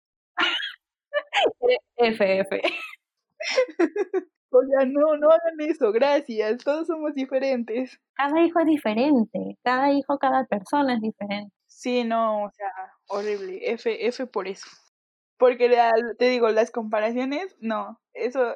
[1.98, 2.60] F, F.
[4.58, 8.00] O sea, no, no hagan eso, gracias, todos somos diferentes.
[8.14, 11.52] Cada hijo es diferente, cada hijo, cada persona es diferente.
[11.66, 12.72] Sí, no, o sea,
[13.08, 14.66] horrible, F, F por eso.
[15.38, 15.68] Porque
[16.18, 18.54] te digo, las comparaciones, no, eso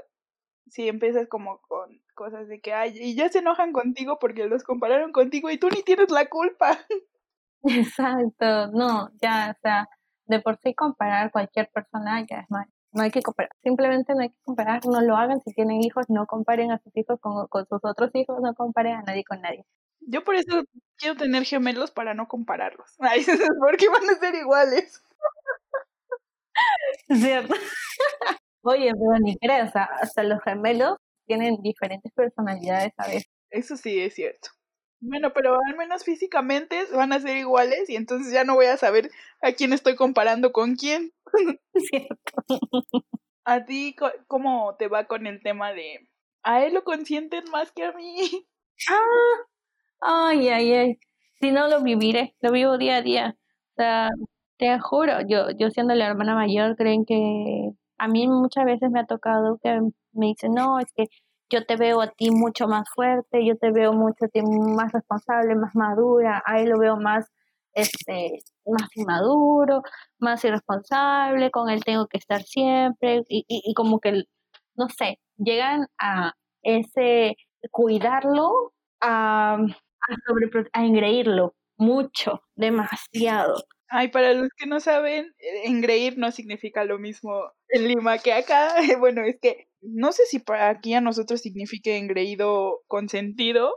[0.70, 4.64] sí empiezas como con cosas de que hay y ya se enojan contigo porque los
[4.64, 6.78] compararon contigo y tú ni tienes la culpa.
[7.62, 9.88] Exacto, no, ya, o sea,
[10.26, 12.68] de por sí comparar cualquier persona ya es mal.
[12.92, 16.06] No hay que comparar, simplemente no hay que comparar, no lo hagan si tienen hijos,
[16.08, 19.40] no comparen a sus hijos con, con sus otros hijos, no comparen a nadie con
[19.42, 19.64] nadie.
[20.00, 20.62] Yo por eso
[20.96, 22.88] quiero tener gemelos para no compararlos.
[22.98, 23.24] Ay,
[23.60, 25.02] porque van a ser iguales.
[27.08, 27.54] Cierto.
[28.62, 33.28] Oye, pero ni creas, hasta los gemelos tienen diferentes personalidades a veces.
[33.50, 34.50] Eso sí es cierto.
[35.00, 38.76] Bueno, pero al menos físicamente van a ser iguales y entonces ya no voy a
[38.76, 39.10] saber
[39.42, 41.12] a quién estoy comparando con quién.
[41.74, 42.16] Cierto.
[43.44, 43.96] ¿A ti
[44.28, 46.08] cómo te va con el tema de
[46.44, 48.16] a él lo consienten más que a mí?
[50.00, 50.98] Ah, ay, ay, ay.
[51.40, 53.36] Si no lo viviré, lo vivo día a día.
[53.72, 54.10] O sea,
[54.58, 59.00] te juro, yo, yo siendo la hermana mayor, creen que a mí muchas veces me
[59.00, 59.80] ha tocado que
[60.12, 61.06] me dicen, no, es que
[61.50, 64.92] yo te veo a ti mucho más fuerte, yo te veo mucho a ti más
[64.92, 67.26] responsable, más madura, a él lo veo más,
[67.74, 69.82] este, más inmaduro,
[70.18, 74.24] más irresponsable, con él tengo que estar siempre, y, y, como que,
[74.76, 77.36] no sé, llegan a ese
[77.70, 83.64] cuidarlo, a, a, sobre, a engreírlo mucho, demasiado.
[83.90, 88.32] Ay, para los que no saben, eh, engreír no significa lo mismo en Lima que
[88.34, 88.74] acá.
[89.00, 93.74] Bueno, es que no sé si para aquí a nosotros signifique engreído consentido,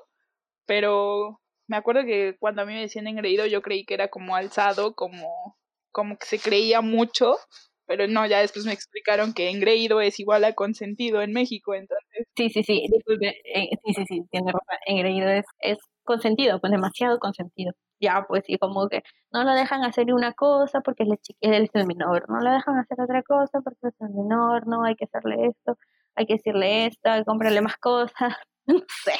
[0.65, 4.35] pero me acuerdo que cuando a mí me decían engreído yo creí que era como
[4.35, 5.57] alzado, como,
[5.91, 7.37] como que se creía mucho,
[7.85, 12.25] pero no, ya después me explicaron que engreído es igual a consentido en México, entonces.
[12.35, 16.71] Sí, sí, sí, disculpe, eh, sí, sí, sí, tiene razón, engreído es, es consentido, con
[16.71, 21.05] demasiado consentido ya pues y como que no lo dejan hacer una cosa porque
[21.41, 24.95] es, el menor, no lo dejan hacer otra cosa porque es el menor, no hay
[24.95, 25.77] que hacerle esto,
[26.15, 28.35] hay que decirle esto, hay que comprarle más cosas,
[28.65, 29.13] no sé,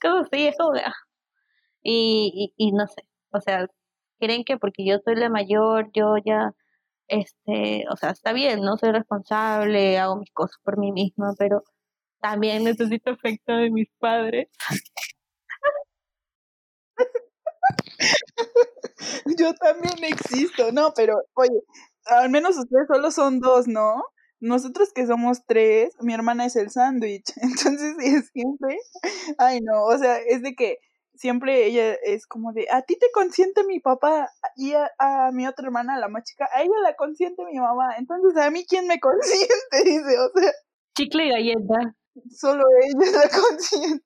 [0.00, 0.94] como si es como ah.
[1.82, 3.02] y, y, y no sé,
[3.32, 3.66] o sea,
[4.20, 6.52] creen que porque yo soy la mayor, yo ya,
[7.08, 11.64] este, o sea, está bien, no soy responsable, hago mis cosas por mí misma, pero
[12.20, 14.48] también necesito afecto de mis padres.
[19.38, 21.60] Yo también existo, no, pero oye,
[22.06, 24.02] al menos ustedes solo son dos, ¿no?
[24.40, 28.78] Nosotros que somos tres, mi hermana es el sándwich, entonces es siempre,
[29.38, 30.78] ay no, o sea, es de que
[31.18, 35.66] siempre ella es como de, a ti te consiente mi papá y a, mi otra
[35.66, 37.96] hermana, la más chica, a ella la consiente mi mamá.
[37.98, 39.48] Entonces, ¿a mí quién me consiente?
[39.84, 40.52] Dice, o sea.
[40.96, 41.96] Chicle y galleta.
[42.30, 44.04] Solo ella la consiente.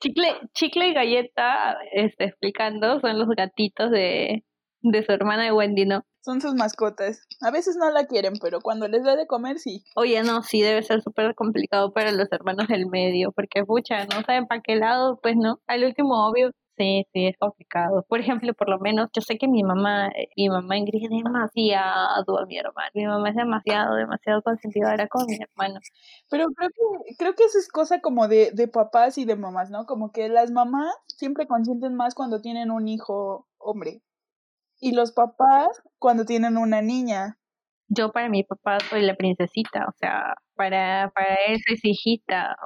[0.00, 4.44] Chicle, chicle y galleta, este, explicando, son los gatitos de,
[4.82, 6.02] de su hermana de Wendy, ¿no?
[6.20, 7.26] Son sus mascotas.
[7.42, 9.84] A veces no la quieren, pero cuando les da de comer, sí.
[9.94, 14.22] Oye, no, sí, debe ser súper complicado para los hermanos del medio, porque, pucha, no
[14.22, 15.60] saben para qué lado, pues no.
[15.66, 18.04] Al último, obvio, Sí, sí, es complicado.
[18.08, 21.10] Por ejemplo, por lo menos, yo sé que mi mamá, eh, mi mamá Ingrid es
[21.10, 22.90] demasiado a mi hermano.
[22.94, 25.78] Mi mamá es demasiado, demasiado consentidora con mi hermano.
[26.28, 29.70] Pero creo que, creo que eso es cosa como de, de papás y de mamás,
[29.70, 29.86] ¿no?
[29.86, 34.02] Como que las mamás siempre consienten más cuando tienen un hijo hombre.
[34.80, 35.68] Y los papás
[35.98, 37.38] cuando tienen una niña.
[37.88, 42.56] Yo para mi papá soy la princesita, o sea, para, para él soy hijita,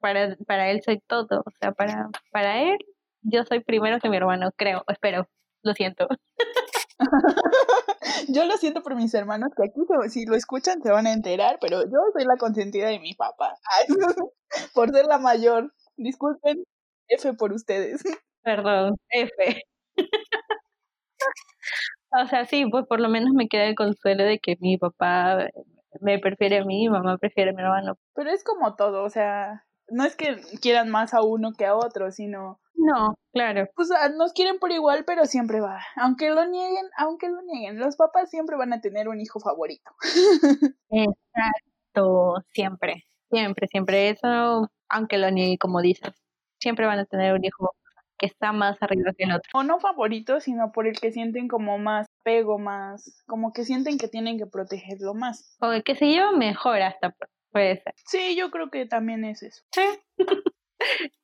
[0.00, 2.78] para, para él soy todo, o sea, para, para él
[3.22, 5.28] yo soy primero que mi hermano, creo, espero,
[5.62, 6.08] lo siento.
[8.28, 11.58] yo lo siento por mis hermanos que aquí si lo escuchan se van a enterar,
[11.60, 13.54] pero yo soy la consentida de mi papá.
[14.74, 15.72] por ser la mayor.
[15.96, 16.64] Disculpen,
[17.08, 18.02] F por ustedes.
[18.42, 19.62] Perdón, F.
[22.22, 25.48] o sea, sí, pues por lo menos me queda el consuelo de que mi papá
[26.00, 27.98] me prefiere a mí, mi mamá prefiere a mi hermano.
[28.14, 31.74] Pero es como todo, o sea, no es que quieran más a uno que a
[31.74, 32.60] otro, sino...
[32.74, 33.68] No, claro.
[33.74, 35.80] Pues ah, nos quieren por igual, pero siempre va.
[35.96, 39.90] Aunque lo nieguen, aunque lo nieguen, los papás siempre van a tener un hijo favorito.
[40.90, 44.10] Exacto, siempre, siempre, siempre.
[44.10, 46.14] Eso, aunque lo nieguen, como dices,
[46.60, 47.74] siempre van a tener un hijo
[48.18, 49.50] que está más arriba que el otro.
[49.54, 53.96] O no favorito, sino por el que sienten como más pego, más, como que sienten
[53.96, 55.56] que tienen que protegerlo más.
[55.60, 57.14] O el que se lleva mejor hasta
[57.58, 57.94] Puede ser.
[58.06, 59.64] Sí, yo creo que también es eso.
[59.72, 59.82] Sí.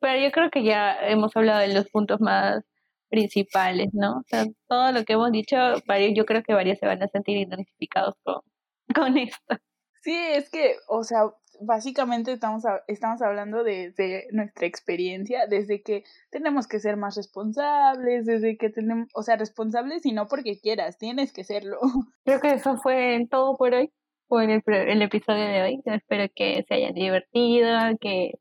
[0.01, 2.64] Pero yo creo que ya hemos hablado de los puntos más
[3.09, 4.18] principales, ¿no?
[4.18, 5.57] O sea, todo lo que hemos dicho,
[5.87, 8.41] varios, yo creo que varios se van a sentir identificados con,
[8.97, 9.57] con esto.
[10.03, 11.20] Sí, es que, o sea,
[11.61, 18.26] básicamente estamos, estamos hablando de, de, nuestra experiencia, desde que tenemos que ser más responsables,
[18.26, 21.78] desde que tenemos, o sea, responsables y no porque quieras, tienes que serlo.
[22.24, 23.93] Creo que eso fue todo por hoy
[24.41, 25.82] en el, el episodio de hoy.
[25.85, 27.70] espero que se hayan divertido,
[28.01, 28.32] que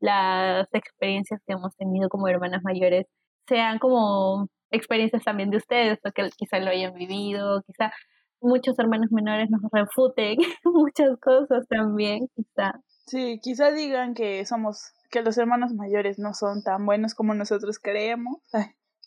[0.00, 3.06] las experiencias que hemos tenido como hermanas mayores
[3.48, 7.92] sean como experiencias también de ustedes, o que quizá lo hayan vivido, quizá
[8.40, 12.72] muchos hermanos menores nos refuten muchas cosas también, quizá.
[13.06, 17.78] Sí, quizá digan que somos, que los hermanos mayores no son tan buenos como nosotros
[17.78, 18.38] creemos,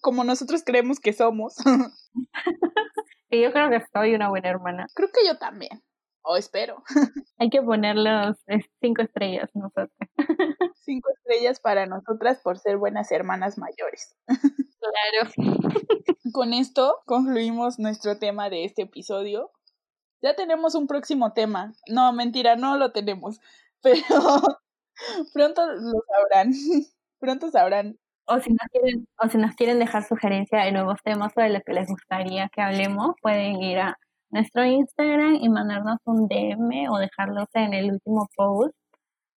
[0.01, 1.55] como nosotros creemos que somos.
[3.29, 4.88] y yo creo que soy una buena hermana.
[4.93, 5.81] Creo que yo también.
[6.30, 6.84] O espero.
[7.39, 8.36] Hay que ponerlos
[8.82, 10.09] cinco estrellas nosotras.
[10.84, 14.15] Cinco estrellas para nosotras por ser buenas hermanas mayores.
[14.28, 15.32] Claro.
[16.34, 19.51] Con esto concluimos nuestro tema de este episodio.
[20.21, 21.73] Ya tenemos un próximo tema.
[21.89, 23.39] No, mentira, no lo tenemos.
[23.82, 24.01] Pero
[25.34, 26.51] pronto lo sabrán.
[27.19, 27.97] Pronto sabrán.
[28.25, 31.63] O si nos quieren, o si nos quieren dejar sugerencia de nuevos temas sobre los
[31.63, 33.97] que les gustaría que hablemos, pueden ir a
[34.30, 38.75] nuestro Instagram y mandarnos un DM o dejarlos en el último post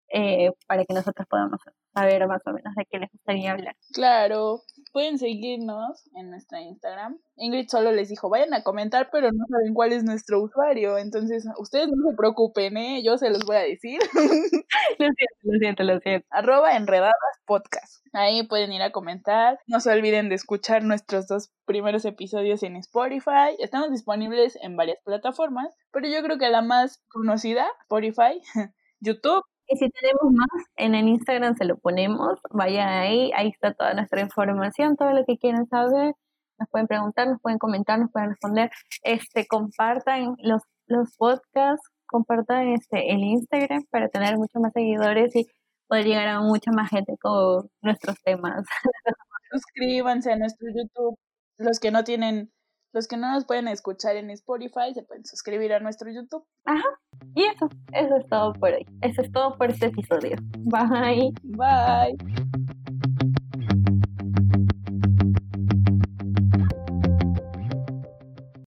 [0.09, 1.59] eh, para que nosotros podamos
[1.93, 3.75] saber más o menos de qué les gustaría hablar.
[3.93, 4.61] Claro,
[4.91, 7.19] pueden seguirnos en nuestra Instagram.
[7.35, 10.97] Ingrid solo les dijo, vayan a comentar, pero no saben cuál es nuestro usuario.
[10.97, 13.01] Entonces, ustedes no se preocupen, ¿eh?
[13.03, 13.99] Yo se los voy a decir.
[14.99, 16.27] lo siento, lo siento, lo siento.
[16.29, 17.13] Arroba enredadas
[17.45, 18.05] podcast.
[18.13, 19.59] Ahí pueden ir a comentar.
[19.67, 23.55] No se olviden de escuchar nuestros dos primeros episodios en Spotify.
[23.59, 28.41] Estamos disponibles en varias plataformas, pero yo creo que la más conocida, Spotify,
[28.99, 33.73] YouTube y si tenemos más, en el Instagram se lo ponemos, vayan ahí, ahí está
[33.73, 36.13] toda nuestra información, todo lo que quieran saber,
[36.59, 38.69] nos pueden preguntar, nos pueden comentar, nos pueden responder,
[39.03, 45.47] este, compartan los, los podcasts, compartan este, el Instagram para tener muchos más seguidores y
[45.87, 48.65] poder llegar a mucha más gente con nuestros temas.
[49.51, 51.17] Suscríbanse a nuestro YouTube,
[51.57, 52.51] los que no tienen
[52.93, 56.45] los que no nos pueden escuchar en Spotify se pueden suscribir a nuestro YouTube.
[56.65, 56.83] Ajá.
[57.35, 58.85] Y eso, eso es todo por hoy.
[59.01, 60.35] Eso es todo por este episodio.
[60.57, 61.33] Bye.
[61.43, 62.60] Bye.